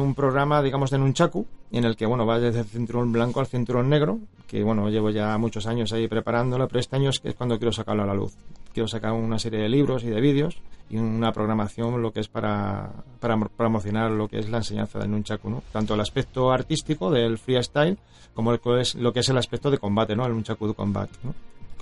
un 0.01 0.13
programa 0.15 0.61
digamos 0.61 0.91
de 0.91 0.97
Nunchaku 0.99 1.45
en 1.71 1.83
el 1.85 1.95
que 1.95 2.05
bueno 2.05 2.25
va 2.25 2.39
desde 2.39 2.59
el 2.61 2.65
cinturón 2.65 3.11
blanco 3.11 3.39
al 3.39 3.47
cinturón 3.47 3.89
negro 3.89 4.19
que 4.47 4.63
bueno 4.63 4.89
llevo 4.89 5.09
ya 5.09 5.37
muchos 5.37 5.65
años 5.67 5.91
ahí 5.93 6.07
preparándolo 6.07 6.67
pero 6.67 6.79
este 6.79 6.95
año 6.95 7.09
es 7.09 7.19
que 7.19 7.29
es 7.29 7.35
cuando 7.35 7.57
quiero 7.57 7.71
sacarlo 7.71 8.03
a 8.03 8.05
la 8.05 8.13
luz 8.13 8.33
quiero 8.73 8.87
sacar 8.87 9.13
una 9.13 9.39
serie 9.39 9.59
de 9.59 9.69
libros 9.69 10.03
y 10.03 10.07
de 10.07 10.21
vídeos 10.21 10.57
y 10.89 10.97
una 10.97 11.31
programación 11.31 12.01
lo 12.01 12.11
que 12.11 12.19
es 12.19 12.27
para, 12.27 12.91
para 13.19 13.35
mo- 13.35 13.49
promocionar 13.55 14.11
lo 14.11 14.27
que 14.27 14.39
es 14.39 14.49
la 14.49 14.57
enseñanza 14.57 14.99
del 14.99 15.11
Nunchaku 15.11 15.49
¿no? 15.49 15.63
tanto 15.71 15.93
el 15.95 16.01
aspecto 16.01 16.51
artístico 16.51 17.09
del 17.11 17.37
freestyle 17.37 17.97
como 18.33 18.51
el 18.51 18.59
que 18.59 18.81
es, 18.81 18.95
lo 18.95 19.11
que 19.13 19.19
es 19.21 19.29
el 19.29 19.37
aspecto 19.37 19.69
de 19.71 19.77
combate 19.79 20.15
¿no? 20.15 20.25
el 20.25 20.33
Nunchaku 20.33 20.67
de 20.67 20.73
combate 20.75 21.13
¿no? 21.23 21.33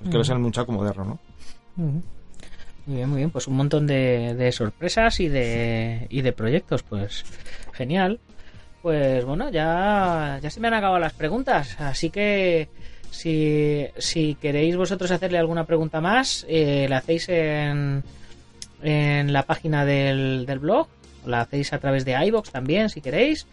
que 0.04 0.10
Ujú. 0.10 0.20
es 0.22 0.30
el 0.30 0.42
Nunchaku 0.42 0.72
moderno 0.72 1.06
¿no? 1.06 1.20
Muy 2.88 2.96
bien, 2.96 3.10
muy 3.10 3.18
bien. 3.18 3.30
Pues 3.32 3.48
un 3.48 3.56
montón 3.56 3.86
de, 3.86 4.34
de 4.34 4.52
sorpresas 4.52 5.20
y 5.20 5.28
de, 5.28 6.08
y 6.10 6.22
de 6.22 6.32
proyectos. 6.32 6.84
Pues 6.84 7.24
genial. 7.74 8.20
Pues 8.82 9.26
bueno, 9.26 9.50
ya, 9.50 10.40
ya 10.42 10.50
se 10.50 10.60
me 10.62 10.70
han 10.70 10.74
acabado 10.74 10.98
las 11.00 11.14
preguntas. 11.14 11.76
Así 11.80 12.10
que 12.10 12.70
si, 13.12 13.86
si 13.98 14.36
queréis 14.36 14.78
vosotros 14.78 15.12
hacerle 15.12 15.38
alguna 15.38 15.66
pregunta 15.66 16.00
más, 16.00 16.46
eh, 16.48 16.88
la 16.90 16.98
hacéis 16.98 17.28
en, 17.28 18.04
en 18.82 19.34
la 19.34 19.44
página 19.44 19.86
del, 19.86 20.46
del 20.46 20.60
blog. 20.60 20.88
La 21.26 21.42
hacéis 21.42 21.74
a 21.74 21.80
través 21.80 22.06
de 22.06 22.14
iBox 22.28 22.52
también, 22.52 22.90
si 22.90 23.02
queréis. 23.02 23.48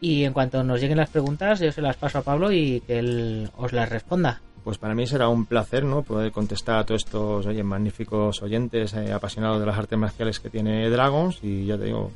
Y 0.00 0.24
en 0.24 0.32
cuanto 0.32 0.64
nos 0.64 0.80
lleguen 0.80 0.96
las 0.98 1.10
preguntas, 1.10 1.60
yo 1.60 1.70
se 1.70 1.82
las 1.82 1.96
paso 1.96 2.18
a 2.18 2.22
Pablo 2.22 2.50
y 2.50 2.80
que 2.80 2.98
él 2.98 3.50
os 3.56 3.72
las 3.72 3.88
responda. 3.88 4.40
Pues 4.64 4.78
para 4.78 4.94
mí 4.94 5.06
será 5.06 5.28
un 5.28 5.46
placer, 5.46 5.84
¿no? 5.84 6.02
Poder 6.02 6.32
contestar 6.32 6.78
a 6.78 6.84
todos 6.84 7.02
estos, 7.04 7.46
oye, 7.46 7.62
magníficos 7.62 8.42
oyentes 8.42 8.92
eh, 8.94 9.12
apasionados 9.12 9.58
de 9.60 9.66
las 9.66 9.78
artes 9.78 9.98
marciales 9.98 10.38
que 10.38 10.50
tiene 10.50 10.88
Dragons 10.90 11.38
y 11.42 11.66
ya 11.66 11.78
te 11.78 11.84
digo, 11.84 12.10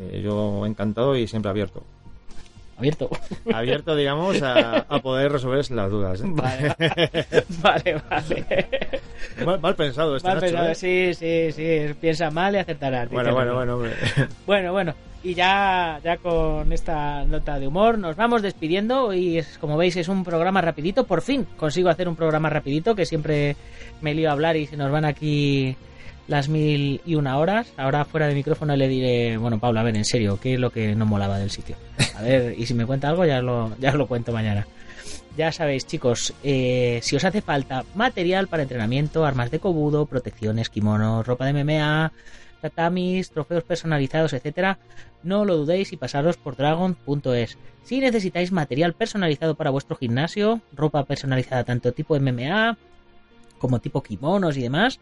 eh, 0.00 0.22
yo 0.24 0.64
encantado 0.66 1.14
y 1.16 1.26
siempre 1.26 1.50
abierto. 1.50 1.82
Abierto. 2.76 3.08
Abierto, 3.52 3.94
digamos, 3.94 4.42
a, 4.42 4.78
a 4.78 4.98
poder 5.00 5.30
resolver 5.30 5.70
las 5.70 5.90
dudas. 5.90 6.20
¿eh? 6.20 6.24
Vale, 6.26 6.74
vale, 7.62 8.02
vale. 8.10 8.66
Mal, 9.44 9.60
mal 9.60 9.76
pensado 9.76 10.16
este 10.16 10.28
Mal 10.28 10.36
Nacho, 10.40 10.46
pensado, 10.46 10.70
¿eh? 10.70 10.74
sí, 10.74 11.14
sí, 11.14 11.52
sí. 11.52 11.94
Piensa 12.00 12.30
mal 12.30 12.54
y 12.54 12.58
acertarás. 12.58 13.08
Bueno, 13.10 13.32
bueno, 13.32 13.54
bueno, 13.54 13.74
hombre. 13.76 13.92
Bueno, 14.46 14.72
bueno. 14.72 14.94
Y 15.24 15.32
ya, 15.32 16.00
ya 16.04 16.18
con 16.18 16.70
esta 16.70 17.24
nota 17.24 17.58
de 17.58 17.66
humor 17.66 17.96
nos 17.96 18.14
vamos 18.14 18.42
despidiendo 18.42 19.14
y 19.14 19.38
es, 19.38 19.56
como 19.56 19.78
veis 19.78 19.96
es 19.96 20.08
un 20.08 20.22
programa 20.22 20.60
rapidito. 20.60 21.06
Por 21.06 21.22
fin 21.22 21.46
consigo 21.56 21.88
hacer 21.88 22.08
un 22.08 22.14
programa 22.14 22.50
rapidito 22.50 22.94
que 22.94 23.06
siempre 23.06 23.56
me 24.02 24.14
lío 24.14 24.28
a 24.28 24.32
hablar 24.32 24.54
y 24.56 24.66
se 24.66 24.76
nos 24.76 24.92
van 24.92 25.06
aquí 25.06 25.76
las 26.28 26.50
mil 26.50 27.00
y 27.06 27.14
una 27.14 27.38
horas. 27.38 27.72
Ahora 27.78 28.04
fuera 28.04 28.28
de 28.28 28.34
micrófono 28.34 28.76
le 28.76 28.86
diré, 28.86 29.38
bueno 29.38 29.58
Pablo, 29.58 29.80
a 29.80 29.82
ver, 29.82 29.96
en 29.96 30.04
serio, 30.04 30.38
¿qué 30.38 30.54
es 30.54 30.60
lo 30.60 30.68
que 30.68 30.94
no 30.94 31.06
molaba 31.06 31.38
del 31.38 31.50
sitio? 31.50 31.76
A 32.18 32.20
ver, 32.20 32.54
y 32.58 32.66
si 32.66 32.74
me 32.74 32.84
cuenta 32.84 33.08
algo 33.08 33.24
ya 33.24 33.40
lo, 33.40 33.74
ya 33.78 33.92
lo 33.92 34.06
cuento 34.06 34.30
mañana. 34.30 34.66
Ya 35.38 35.52
sabéis, 35.52 35.86
chicos, 35.86 36.34
eh, 36.44 37.00
si 37.02 37.16
os 37.16 37.24
hace 37.24 37.40
falta 37.40 37.82
material 37.94 38.46
para 38.46 38.62
entrenamiento, 38.62 39.24
armas 39.24 39.50
de 39.50 39.58
cobudo, 39.58 40.04
protecciones, 40.04 40.68
kimonos, 40.68 41.26
ropa 41.26 41.46
de 41.46 41.64
MMA, 41.64 42.12
tatamis, 42.64 43.30
trofeos 43.30 43.62
personalizados, 43.64 44.32
etcétera, 44.32 44.78
no 45.22 45.44
lo 45.44 45.56
dudéis 45.56 45.92
y 45.92 45.96
pasaros 45.96 46.36
por 46.38 46.56
dragon.es. 46.56 47.58
Si 47.82 48.00
necesitáis 48.00 48.52
material 48.52 48.94
personalizado 48.94 49.54
para 49.54 49.70
vuestro 49.70 49.96
gimnasio, 49.96 50.62
ropa 50.72 51.04
personalizada 51.04 51.64
tanto 51.64 51.92
tipo 51.92 52.16
MMA 52.16 52.78
como 53.58 53.78
tipo 53.80 54.02
kimonos 54.02 54.56
y 54.56 54.62
demás, 54.62 55.00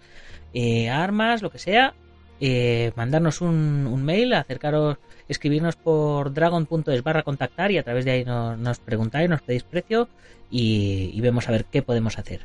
eh, 0.53 0.91
armas, 0.91 1.43
lo 1.43 1.51
que 1.51 1.59
sea, 1.59 1.95
eh, 2.41 2.93
mandarnos 2.97 3.41
un, 3.41 4.03
mail, 4.05 4.35
acercaros, 4.35 4.99
escribirnos 5.29 5.77
por 5.77 6.33
dragon.es 6.35 7.03
barra 7.05 7.23
contactar 7.23 7.71
y 7.71 7.79
a 7.79 7.85
través 7.85 8.05
de 8.05 8.11
ahí 8.11 8.25
no- 8.25 8.57
nos 8.57 8.81
preguntáis, 8.81 9.29
nos 9.31 9.43
pedís 9.43 9.63
precio 9.63 10.09
y, 10.51 11.11
y 11.15 11.21
vemos 11.21 11.49
a 11.49 11.53
ver 11.53 11.65
qué 11.67 11.83
podemos 11.83 12.19
hacer. 12.19 12.41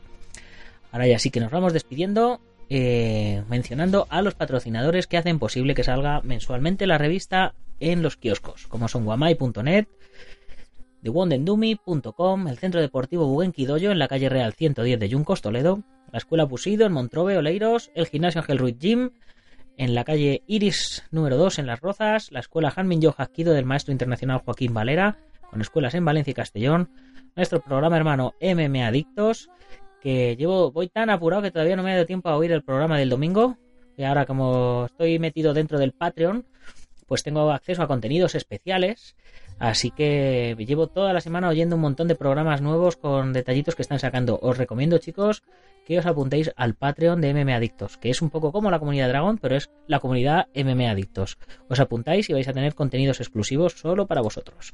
Ahora 0.91 1.07
ya 1.07 1.19
sí 1.19 1.29
que 1.31 1.39
nos 1.39 1.51
vamos 1.51 1.73
despidiendo, 1.73 2.39
eh, 2.69 3.43
mencionando 3.49 4.07
a 4.09 4.21
los 4.21 4.35
patrocinadores 4.35 5.07
que 5.07 5.17
hacen 5.17 5.39
posible 5.39 5.75
que 5.75 5.83
salga 5.83 6.21
mensualmente 6.21 6.87
la 6.87 6.97
revista 6.97 7.53
en 7.79 8.01
los 8.01 8.17
kioscos, 8.17 8.67
como 8.67 8.87
son 8.87 9.05
guamai.net, 9.05 9.87
TheWondendumi.com, 11.03 12.47
el 12.47 12.57
Centro 12.57 12.81
Deportivo 12.81 13.27
Buenquidoyo 13.27 13.91
en 13.91 13.99
la 13.99 14.07
calle 14.07 14.29
Real 14.29 14.53
110 14.53 14.99
de 14.99 15.09
Yuncos, 15.09 15.41
Toledo, 15.41 15.83
la 16.11 16.17
Escuela 16.17 16.47
Pusido 16.47 16.85
en 16.85 16.91
Montrobe, 16.91 17.37
Oleiros, 17.37 17.91
el 17.95 18.07
Gimnasio 18.07 18.41
Ángel 18.41 18.57
Ruiz 18.57 18.77
Gym 18.79 19.11
en 19.77 19.93
la 19.93 20.03
calle 20.03 20.43
Iris 20.47 21.03
número 21.11 21.37
2 21.37 21.59
en 21.59 21.67
Las 21.67 21.79
Rozas, 21.79 22.31
la 22.31 22.39
Escuela 22.39 22.73
Hanmin 22.75 22.99
Yo 22.99 23.13
Jaquido 23.13 23.53
del 23.53 23.65
Maestro 23.65 23.91
Internacional 23.91 24.41
Joaquín 24.43 24.73
Valera, 24.73 25.17
con 25.49 25.61
escuelas 25.61 25.93
en 25.93 26.03
Valencia 26.03 26.31
y 26.31 26.33
Castellón, 26.33 26.89
nuestro 27.35 27.61
programa 27.61 27.95
hermano 27.95 28.33
MM 28.41 28.83
Adictos, 28.83 29.49
que 30.01 30.35
llevo, 30.35 30.71
voy 30.71 30.89
tan 30.89 31.09
apurado 31.09 31.41
que 31.41 31.51
todavía 31.51 31.75
no 31.75 31.83
me 31.83 31.91
ha 31.91 31.95
dado 31.95 32.05
tiempo 32.05 32.29
a 32.29 32.37
oír 32.37 32.51
el 32.51 32.63
programa 32.63 32.97
del 32.97 33.09
domingo, 33.09 33.57
y 33.97 34.03
ahora 34.03 34.25
como 34.25 34.85
estoy 34.85 35.19
metido 35.19 35.53
dentro 35.53 35.79
del 35.79 35.91
Patreon, 35.91 36.45
pues 37.07 37.23
tengo 37.23 37.51
acceso 37.51 37.81
a 37.81 37.87
contenidos 37.87 38.35
especiales, 38.35 39.15
así 39.59 39.91
que 39.91 40.55
llevo 40.59 40.87
toda 40.87 41.13
la 41.13 41.21
semana 41.21 41.47
oyendo 41.47 41.75
un 41.75 41.81
montón 41.81 42.07
de 42.07 42.15
programas 42.15 42.61
nuevos 42.61 42.97
con 42.97 43.33
detallitos 43.33 43.75
que 43.75 43.81
están 43.81 43.99
sacando. 43.99 44.37
Os 44.41 44.57
recomiendo, 44.57 44.97
chicos, 44.97 45.41
que 45.85 45.97
os 45.97 46.05
apuntéis 46.05 46.51
al 46.57 46.75
Patreon 46.75 47.21
de 47.21 47.33
MM 47.33 47.53
Adictos, 47.53 47.97
que 47.97 48.09
es 48.09 48.21
un 48.21 48.29
poco 48.29 48.51
como 48.51 48.69
la 48.69 48.79
comunidad 48.79 49.07
Dragon, 49.07 49.37
pero 49.37 49.55
es 49.55 49.69
la 49.87 50.01
comunidad 50.01 50.47
MM 50.53 50.85
Adictos. 50.85 51.37
Os 51.69 51.79
apuntáis 51.79 52.29
y 52.29 52.33
vais 52.33 52.47
a 52.49 52.53
tener 52.53 52.75
contenidos 52.75 53.21
exclusivos 53.21 53.79
solo 53.79 54.05
para 54.05 54.21
vosotros. 54.21 54.73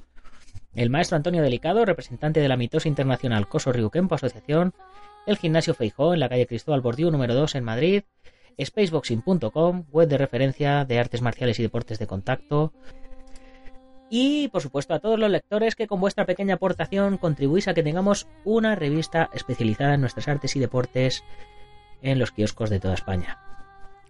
El 0.73 0.89
maestro 0.89 1.17
Antonio 1.17 1.43
Delicado, 1.43 1.86
representante 1.86 2.39
de 2.39 2.47
la 2.47 2.57
mitosa 2.57 2.88
internacional 2.88 3.47
Coso 3.47 3.71
Ryukempo 3.71 4.15
Asociación, 4.15 4.73
el 5.25 5.38
gimnasio 5.38 5.73
Feijó 5.73 6.13
en 6.13 6.19
la 6.19 6.29
calle 6.29 6.47
Cristóbal 6.47 6.81
Bordiú 6.81 7.12
número 7.12 7.33
2 7.33 7.55
en 7.55 7.63
Madrid, 7.63 8.03
spaceboxing.com, 8.63 9.86
web 9.91 10.07
de 10.07 10.17
referencia 10.17 10.86
de 10.86 10.99
artes 10.99 11.21
marciales 11.21 11.59
y 11.59 11.63
deportes 11.63 11.99
de 11.99 12.07
contacto, 12.07 12.73
y 14.15 14.47
por 14.49 14.62
supuesto 14.62 14.93
a 14.93 14.99
todos 14.99 15.17
los 15.17 15.31
lectores 15.31 15.75
que 15.75 15.88
con 15.88 15.99
vuestra 15.99 16.27
pequeña 16.27 16.53
aportación 16.53 17.17
contribuís 17.17 17.67
a 17.67 17.73
que 17.73 17.81
tengamos 17.81 18.27
una 18.43 18.75
revista 18.75 19.29
especializada 19.33 19.95
en 19.95 20.01
nuestras 20.01 20.27
artes 20.27 20.55
y 20.55 20.59
deportes 20.59 21.23
en 22.03 22.19
los 22.19 22.31
kioscos 22.31 22.69
de 22.69 22.79
toda 22.79 22.93
España. 22.93 23.39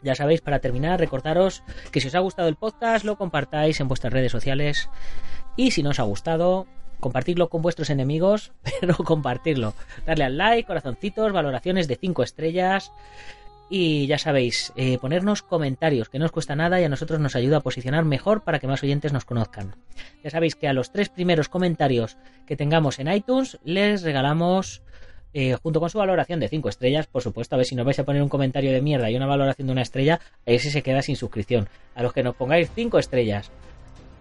Ya 0.02 0.16
sabéis, 0.16 0.42
para 0.42 0.60
terminar, 0.60 1.00
recordaros 1.00 1.64
que 1.92 2.02
si 2.02 2.10
os 2.10 2.16
ha 2.16 2.20
gustado 2.20 2.50
el 2.50 2.58
podcast, 2.58 3.06
lo 3.06 3.18
compartáis 3.18 3.80
en 3.80 3.88
vuestras 3.88 4.12
redes 4.12 4.34
sociales. 4.34 4.90
Y 5.56 5.72
si 5.72 5.82
no 5.82 5.92
os 5.92 6.00
ha 6.02 6.04
gustado, 6.04 6.68
compartirlo 7.04 7.50
con 7.50 7.62
vuestros 7.62 7.92
enemigos, 7.92 8.52
pero 8.82 8.96
compartirlo. 8.96 9.76
Darle 10.08 10.24
al 10.24 10.38
like, 10.38 10.66
corazoncitos, 10.66 11.32
valoraciones 11.32 11.88
de 11.88 11.98
5 11.98 12.24
estrellas. 12.24 12.92
Y 13.70 14.08
ya 14.08 14.18
sabéis, 14.18 14.72
eh, 14.76 14.98
ponernos 15.00 15.42
comentarios, 15.42 16.10
que 16.10 16.20
no 16.20 16.26
os 16.26 16.32
cuesta 16.32 16.56
nada 16.56 16.80
y 16.80 16.84
a 16.84 16.90
nosotros 16.90 17.20
nos 17.20 17.36
ayuda 17.36 17.58
a 17.58 17.62
posicionar 17.62 18.06
mejor 18.06 18.44
para 18.44 18.60
que 18.60 18.68
más 18.68 18.84
oyentes 18.84 19.14
nos 19.14 19.26
conozcan. 19.26 19.76
Ya 20.24 20.30
sabéis 20.30 20.56
que 20.56 20.68
a 20.68 20.74
los 20.74 20.92
tres 20.92 21.10
primeros 21.10 21.50
comentarios 21.50 22.18
que 22.46 22.56
tengamos 22.56 23.00
en 23.00 23.12
iTunes 23.12 23.58
les 23.64 24.04
regalamos 24.04 24.84
eh, 25.34 25.56
junto 25.56 25.80
con 25.80 25.90
su 25.90 25.98
valoración 25.98 26.40
de 26.40 26.50
5 26.50 26.70
estrellas, 26.70 27.08
por 27.08 27.24
supuesto, 27.24 27.56
a 27.56 27.58
ver 27.58 27.66
si 27.66 27.76
nos 27.76 27.86
vais 27.86 27.98
a 27.98 28.04
poner 28.04 28.22
un 28.22 28.30
comentario 28.30 28.72
de 28.72 28.82
mierda 28.82 29.10
y 29.10 29.16
una 29.16 29.26
valoración 29.26 29.68
de 29.68 29.72
una 29.72 29.82
estrella, 29.82 30.20
ese 30.46 30.70
se 30.70 30.84
queda 30.84 31.02
sin 31.02 31.16
suscripción. 31.16 31.68
A 31.96 32.04
los 32.04 32.14
que 32.14 32.22
nos 32.22 32.36
pongáis 32.36 32.70
5 32.76 33.00
estrellas 33.00 33.50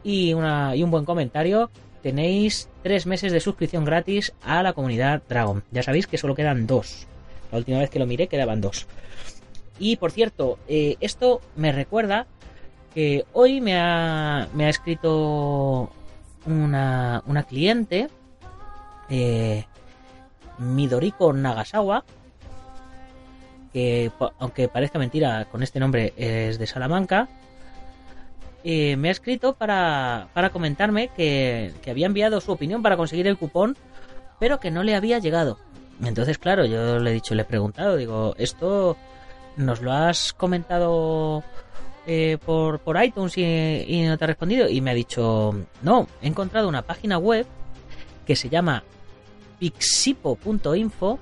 y, 0.02 0.32
una, 0.32 0.74
y 0.74 0.82
un 0.82 0.90
buen 0.90 1.04
comentario, 1.04 1.70
tenéis 2.02 2.68
3 2.82 3.06
meses 3.06 3.32
de 3.32 3.40
suscripción 3.40 3.84
gratis 3.84 4.32
a 4.42 4.62
la 4.62 4.72
comunidad 4.72 5.22
Dragon. 5.28 5.62
Ya 5.70 5.82
sabéis 5.82 6.06
que 6.06 6.18
solo 6.18 6.34
quedan 6.34 6.66
2. 6.66 7.06
La 7.52 7.58
última 7.58 7.78
vez 7.78 7.90
que 7.90 7.98
lo 7.98 8.06
miré 8.06 8.28
quedaban 8.28 8.60
2. 8.60 8.86
Y 9.78 9.96
por 9.96 10.10
cierto, 10.10 10.58
eh, 10.68 10.96
esto 11.00 11.40
me 11.56 11.72
recuerda 11.72 12.26
que 12.94 13.24
hoy 13.32 13.60
me 13.60 13.76
ha, 13.78 14.48
escrito 14.58 15.90
una, 16.46 17.22
una 17.26 17.42
cliente. 17.44 18.08
Eh, 19.08 19.64
Midoriko 20.58 21.32
Nagasawa, 21.32 22.04
que 23.72 24.10
aunque 24.38 24.68
parezca 24.68 24.98
mentira, 24.98 25.46
con 25.50 25.62
este 25.62 25.80
nombre 25.80 26.12
es 26.16 26.58
de 26.58 26.66
Salamanca, 26.66 27.28
eh, 28.64 28.96
me 28.96 29.08
ha 29.08 29.12
escrito 29.12 29.54
para, 29.54 30.28
para 30.34 30.50
comentarme 30.50 31.08
que, 31.08 31.72
había 31.88 32.06
enviado 32.06 32.40
su 32.40 32.52
opinión 32.52 32.82
para 32.82 32.96
conseguir 32.96 33.26
el 33.26 33.36
cupón, 33.36 33.76
pero 34.38 34.60
que 34.60 34.70
no 34.70 34.82
le 34.82 34.94
había 34.94 35.18
llegado. 35.18 35.58
Entonces, 36.02 36.38
claro, 36.38 36.64
yo 36.64 36.98
le 36.98 37.10
he 37.10 37.14
dicho, 37.14 37.34
le 37.34 37.42
he 37.42 37.46
preguntado, 37.46 37.96
digo, 37.96 38.34
¿esto 38.38 38.96
nos 39.56 39.82
lo 39.82 39.92
has 39.92 40.32
comentado 40.32 41.42
eh, 42.06 42.38
por, 42.44 42.78
por 42.80 43.02
iTunes 43.02 43.36
y, 43.36 43.42
y 43.42 44.02
no 44.06 44.16
te 44.16 44.24
ha 44.24 44.28
respondido? 44.28 44.68
Y 44.68 44.80
me 44.80 44.92
ha 44.92 44.94
dicho, 44.94 45.54
no, 45.82 46.06
he 46.20 46.28
encontrado 46.28 46.68
una 46.68 46.82
página 46.82 47.18
web 47.18 47.46
que 48.26 48.36
se 48.36 48.48
llama 48.48 48.84
pixipo.info, 49.58 51.18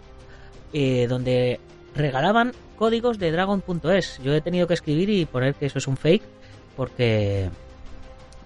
eh, 0.72 1.06
donde 1.08 1.60
regalaban 1.94 2.52
códigos 2.76 3.18
de 3.18 3.32
dragon.es. 3.32 4.20
Yo 4.22 4.34
he 4.34 4.40
tenido 4.40 4.66
que 4.66 4.74
escribir 4.74 5.10
y 5.10 5.26
poner 5.26 5.54
que 5.54 5.66
eso 5.66 5.78
es 5.78 5.86
un 5.86 5.96
fake 5.96 6.39
porque, 6.80 7.50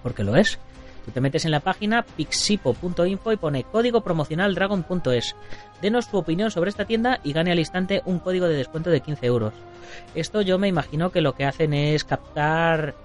porque 0.03 0.25
lo 0.25 0.35
es. 0.35 0.59
Tú 1.05 1.11
te 1.11 1.21
metes 1.21 1.45
en 1.45 1.51
la 1.51 1.61
página 1.61 2.03
pixipo.info 2.03 3.31
y 3.31 3.37
pone 3.37 3.63
código 3.63 4.01
promocional 4.01 4.53
dragon.es. 4.55 5.37
Denos 5.81 6.11
tu 6.11 6.17
opinión 6.17 6.51
sobre 6.51 6.69
esta 6.69 6.83
tienda 6.83 7.21
y 7.23 7.31
gane 7.31 7.53
al 7.53 7.59
instante 7.59 8.01
un 8.03 8.19
código 8.19 8.49
de 8.49 8.57
descuento 8.57 8.89
de 8.89 8.99
15 8.99 9.25
euros. 9.25 9.53
Esto 10.15 10.41
yo 10.41 10.59
me 10.59 10.67
imagino 10.67 11.11
que 11.11 11.21
lo 11.21 11.33
que 11.33 11.45
hacen 11.45 11.73
es 11.73 12.03
captar 12.03 12.95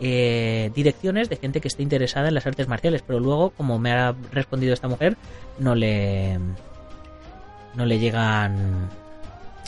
eh, 0.00 0.70
direcciones 0.74 1.30
de 1.30 1.36
gente 1.36 1.62
que 1.62 1.68
esté 1.68 1.82
interesada 1.82 2.28
en 2.28 2.34
las 2.34 2.46
artes 2.46 2.68
marciales, 2.68 3.00
pero 3.00 3.20
luego, 3.20 3.52
como 3.56 3.78
me 3.78 3.90
ha 3.90 4.14
respondido 4.32 4.74
esta 4.74 4.88
mujer, 4.88 5.16
no 5.58 5.74
le 5.74 6.38
no 7.74 7.86
le 7.86 7.98
llegan 7.98 8.90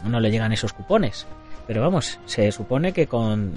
no 0.04 0.20
le 0.20 0.30
llegan 0.30 0.52
esos 0.52 0.74
cupones. 0.74 1.26
Pero 1.66 1.80
vamos, 1.80 2.20
se 2.26 2.52
supone 2.52 2.92
que 2.92 3.06
con 3.06 3.54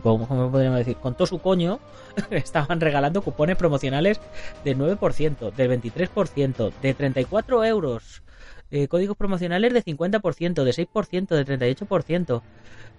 ¿cómo 0.00 0.50
podríamos 0.50 0.78
decir? 0.78 0.96
Con 0.96 1.14
todo 1.14 1.26
su 1.26 1.40
coño 1.40 1.80
estaban 2.30 2.80
regalando 2.80 3.22
cupones 3.22 3.56
promocionales 3.56 4.20
del 4.64 4.78
9%, 4.78 5.52
del 5.52 5.82
23%, 5.82 6.72
de 6.80 6.94
34 6.94 7.64
euros, 7.64 8.22
eh, 8.70 8.88
códigos 8.88 9.16
promocionales 9.16 9.72
de 9.72 9.84
50%, 9.84 10.64
de 10.64 10.72
6%, 10.72 11.44
de 11.44 11.58
38%. 11.58 12.42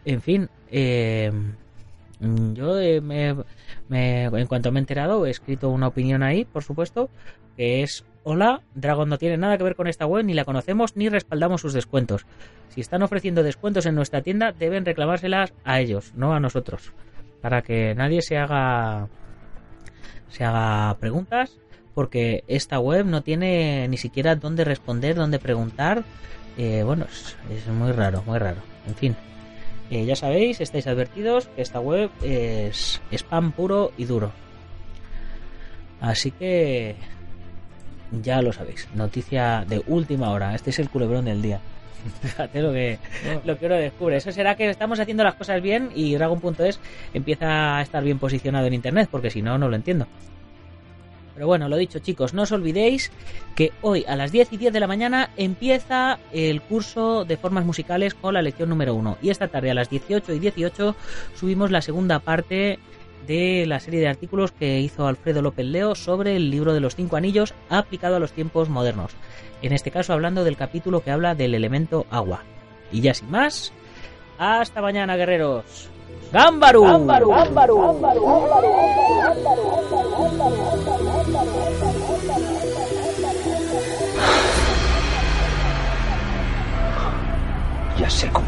En 0.06 0.22
fin, 0.22 0.50
eh, 0.70 1.32
Mm, 2.24 2.54
yo 2.54 2.80
eh, 2.80 3.02
me, 3.02 3.36
en 3.90 4.48
cuanto 4.48 4.72
me 4.72 4.80
he 4.80 4.82
enterado 4.82 5.26
he 5.26 5.30
escrito 5.30 5.70
una 5.70 5.88
opinión 5.88 6.24
ahí, 6.24 6.46
por 6.46 6.64
supuesto, 6.64 7.10
que 7.58 7.84
es 7.84 8.06
Hola, 8.26 8.62
Dragon 8.74 9.10
no 9.10 9.18
tiene 9.18 9.38
nada 9.38 9.58
que 9.58 9.66
ver 9.66 9.76
con 9.76 9.88
esta 9.88 10.06
web, 10.06 10.24
ni 10.24 10.34
la 10.34 10.46
conocemos 10.46 10.96
ni 10.96 11.10
respaldamos 11.10 11.60
sus 11.60 11.74
descuentos. 11.74 12.26
Si 12.70 12.80
están 12.80 13.04
ofreciendo 13.04 13.44
descuentos 13.44 13.86
en 13.86 13.96
nuestra 13.96 14.22
tienda, 14.22 14.54
deben 14.54 14.86
reclamárselas 14.86 15.54
a 15.66 15.82
ellos, 15.82 16.14
no 16.16 16.34
a 16.34 16.40
nosotros. 16.40 16.94
Para 17.42 17.62
que 17.62 17.94
nadie 17.96 18.22
se 18.22 18.38
haga 18.38 19.10
se 20.30 20.46
haga 20.46 20.98
preguntas, 21.00 21.60
porque 21.94 22.46
esta 22.48 22.80
web 22.80 23.06
no 23.06 23.24
tiene 23.24 23.90
ni 23.90 23.98
siquiera 23.98 24.36
dónde 24.36 24.64
responder, 24.64 25.16
dónde 25.16 25.38
preguntar. 25.38 26.06
Eh, 26.58 26.84
bueno, 26.84 27.06
es 27.52 27.68
muy 27.68 27.92
raro, 27.92 28.24
muy 28.26 28.40
raro. 28.40 28.62
En 28.88 28.96
fin. 28.96 29.16
Eh, 29.92 30.06
ya 30.06 30.16
sabéis, 30.16 30.62
estáis 30.62 30.88
advertidos 30.88 31.48
que 31.50 31.62
esta 31.62 31.82
web 31.82 32.10
es 32.22 33.02
spam 33.12 33.52
puro 33.52 33.92
y 33.98 34.06
duro. 34.06 34.32
Así 36.00 36.32
que 36.32 36.96
ya 38.22 38.42
lo 38.42 38.54
sabéis. 38.54 38.88
Noticia 38.94 39.66
de 39.68 39.84
última 39.88 40.32
hora. 40.32 40.56
Este 40.56 40.70
es 40.70 40.80
el 40.80 40.90
culebrón 40.90 41.26
del 41.26 41.42
día. 41.42 41.60
Fíjate 42.22 42.62
lo 42.62 42.74
que, 42.74 43.00
lo 43.46 43.58
que 43.58 43.66
uno 43.66 43.76
descubre. 43.76 44.18
Eso 44.18 44.32
será 44.32 44.56
que 44.56 44.70
estamos 44.70 45.00
haciendo 45.00 45.24
las 45.24 45.36
cosas 45.36 45.62
bien 45.62 45.90
y 45.96 46.14
Dragon.es 46.16 46.80
empieza 47.14 47.78
a 47.78 47.82
estar 47.82 48.04
bien 48.04 48.20
posicionado 48.20 48.68
en 48.68 48.74
Internet, 48.74 49.10
porque 49.12 49.30
si 49.30 49.42
no, 49.42 49.58
no 49.58 49.70
lo 49.70 49.76
entiendo. 49.76 50.08
Pero 51.34 51.48
bueno, 51.48 51.68
lo 51.68 51.78
dicho 51.78 52.00
chicos, 52.00 52.34
no 52.34 52.44
os 52.44 52.52
olvidéis 52.52 53.12
que 53.56 53.72
hoy 53.82 54.06
a 54.08 54.16
las 54.16 54.32
10 54.32 54.54
y 54.54 54.58
10 54.58 54.74
de 54.74 54.80
la 54.80 54.88
mañana 54.88 55.32
empieza 55.36 56.20
el 56.32 56.62
curso 56.62 57.26
de 57.26 57.38
formas 57.38 57.66
musicales 57.66 58.14
con 58.14 58.36
la 58.36 58.42
lección 58.42 58.70
número 58.70 58.94
1. 58.94 59.18
Y 59.22 59.30
esta 59.32 59.48
tarde 59.48 59.72
a 59.72 59.74
las 59.74 59.90
18 59.90 60.32
y 60.34 60.40
18 60.40 60.96
subimos 61.36 61.72
la 61.72 61.82
segunda 61.82 62.20
parte 62.20 62.78
de 63.28 63.66
la 63.66 63.80
serie 63.80 64.00
de 64.00 64.08
artículos 64.08 64.52
que 64.52 64.80
hizo 64.80 65.08
Alfredo 65.08 65.42
López 65.42 65.66
Leo 65.66 65.96
sobre 65.96 66.36
el 66.36 66.50
libro 66.50 66.74
de 66.74 66.80
los 66.80 66.96
cinco 66.96 67.16
anillos 67.16 67.54
aplicado 67.70 68.16
a 68.18 68.20
los 68.20 68.32
tiempos 68.32 68.70
modernos. 68.70 69.12
En 69.62 69.74
este 69.74 69.92
caso 69.92 70.14
hablando 70.14 70.44
del 70.44 70.58
capítulo 70.58 71.02
que 71.04 71.12
habla 71.12 71.36
del 71.36 71.56
elemento 71.56 72.06
agua. 72.10 72.42
Y 72.92 73.02
ya 73.02 73.14
sin 73.14 73.32
más, 73.32 73.72
hasta 74.38 74.82
mañana 74.82 75.16
guerreros. 75.16 75.90
¡Gámbaru! 76.32 76.84
¡Gámbaru! 76.84 77.30
¡Gámbaru! 77.30 77.82
¡Gámbaru! 77.82 78.68
Ya 87.98 88.10
sé 88.10 88.28
Kung 88.32 88.44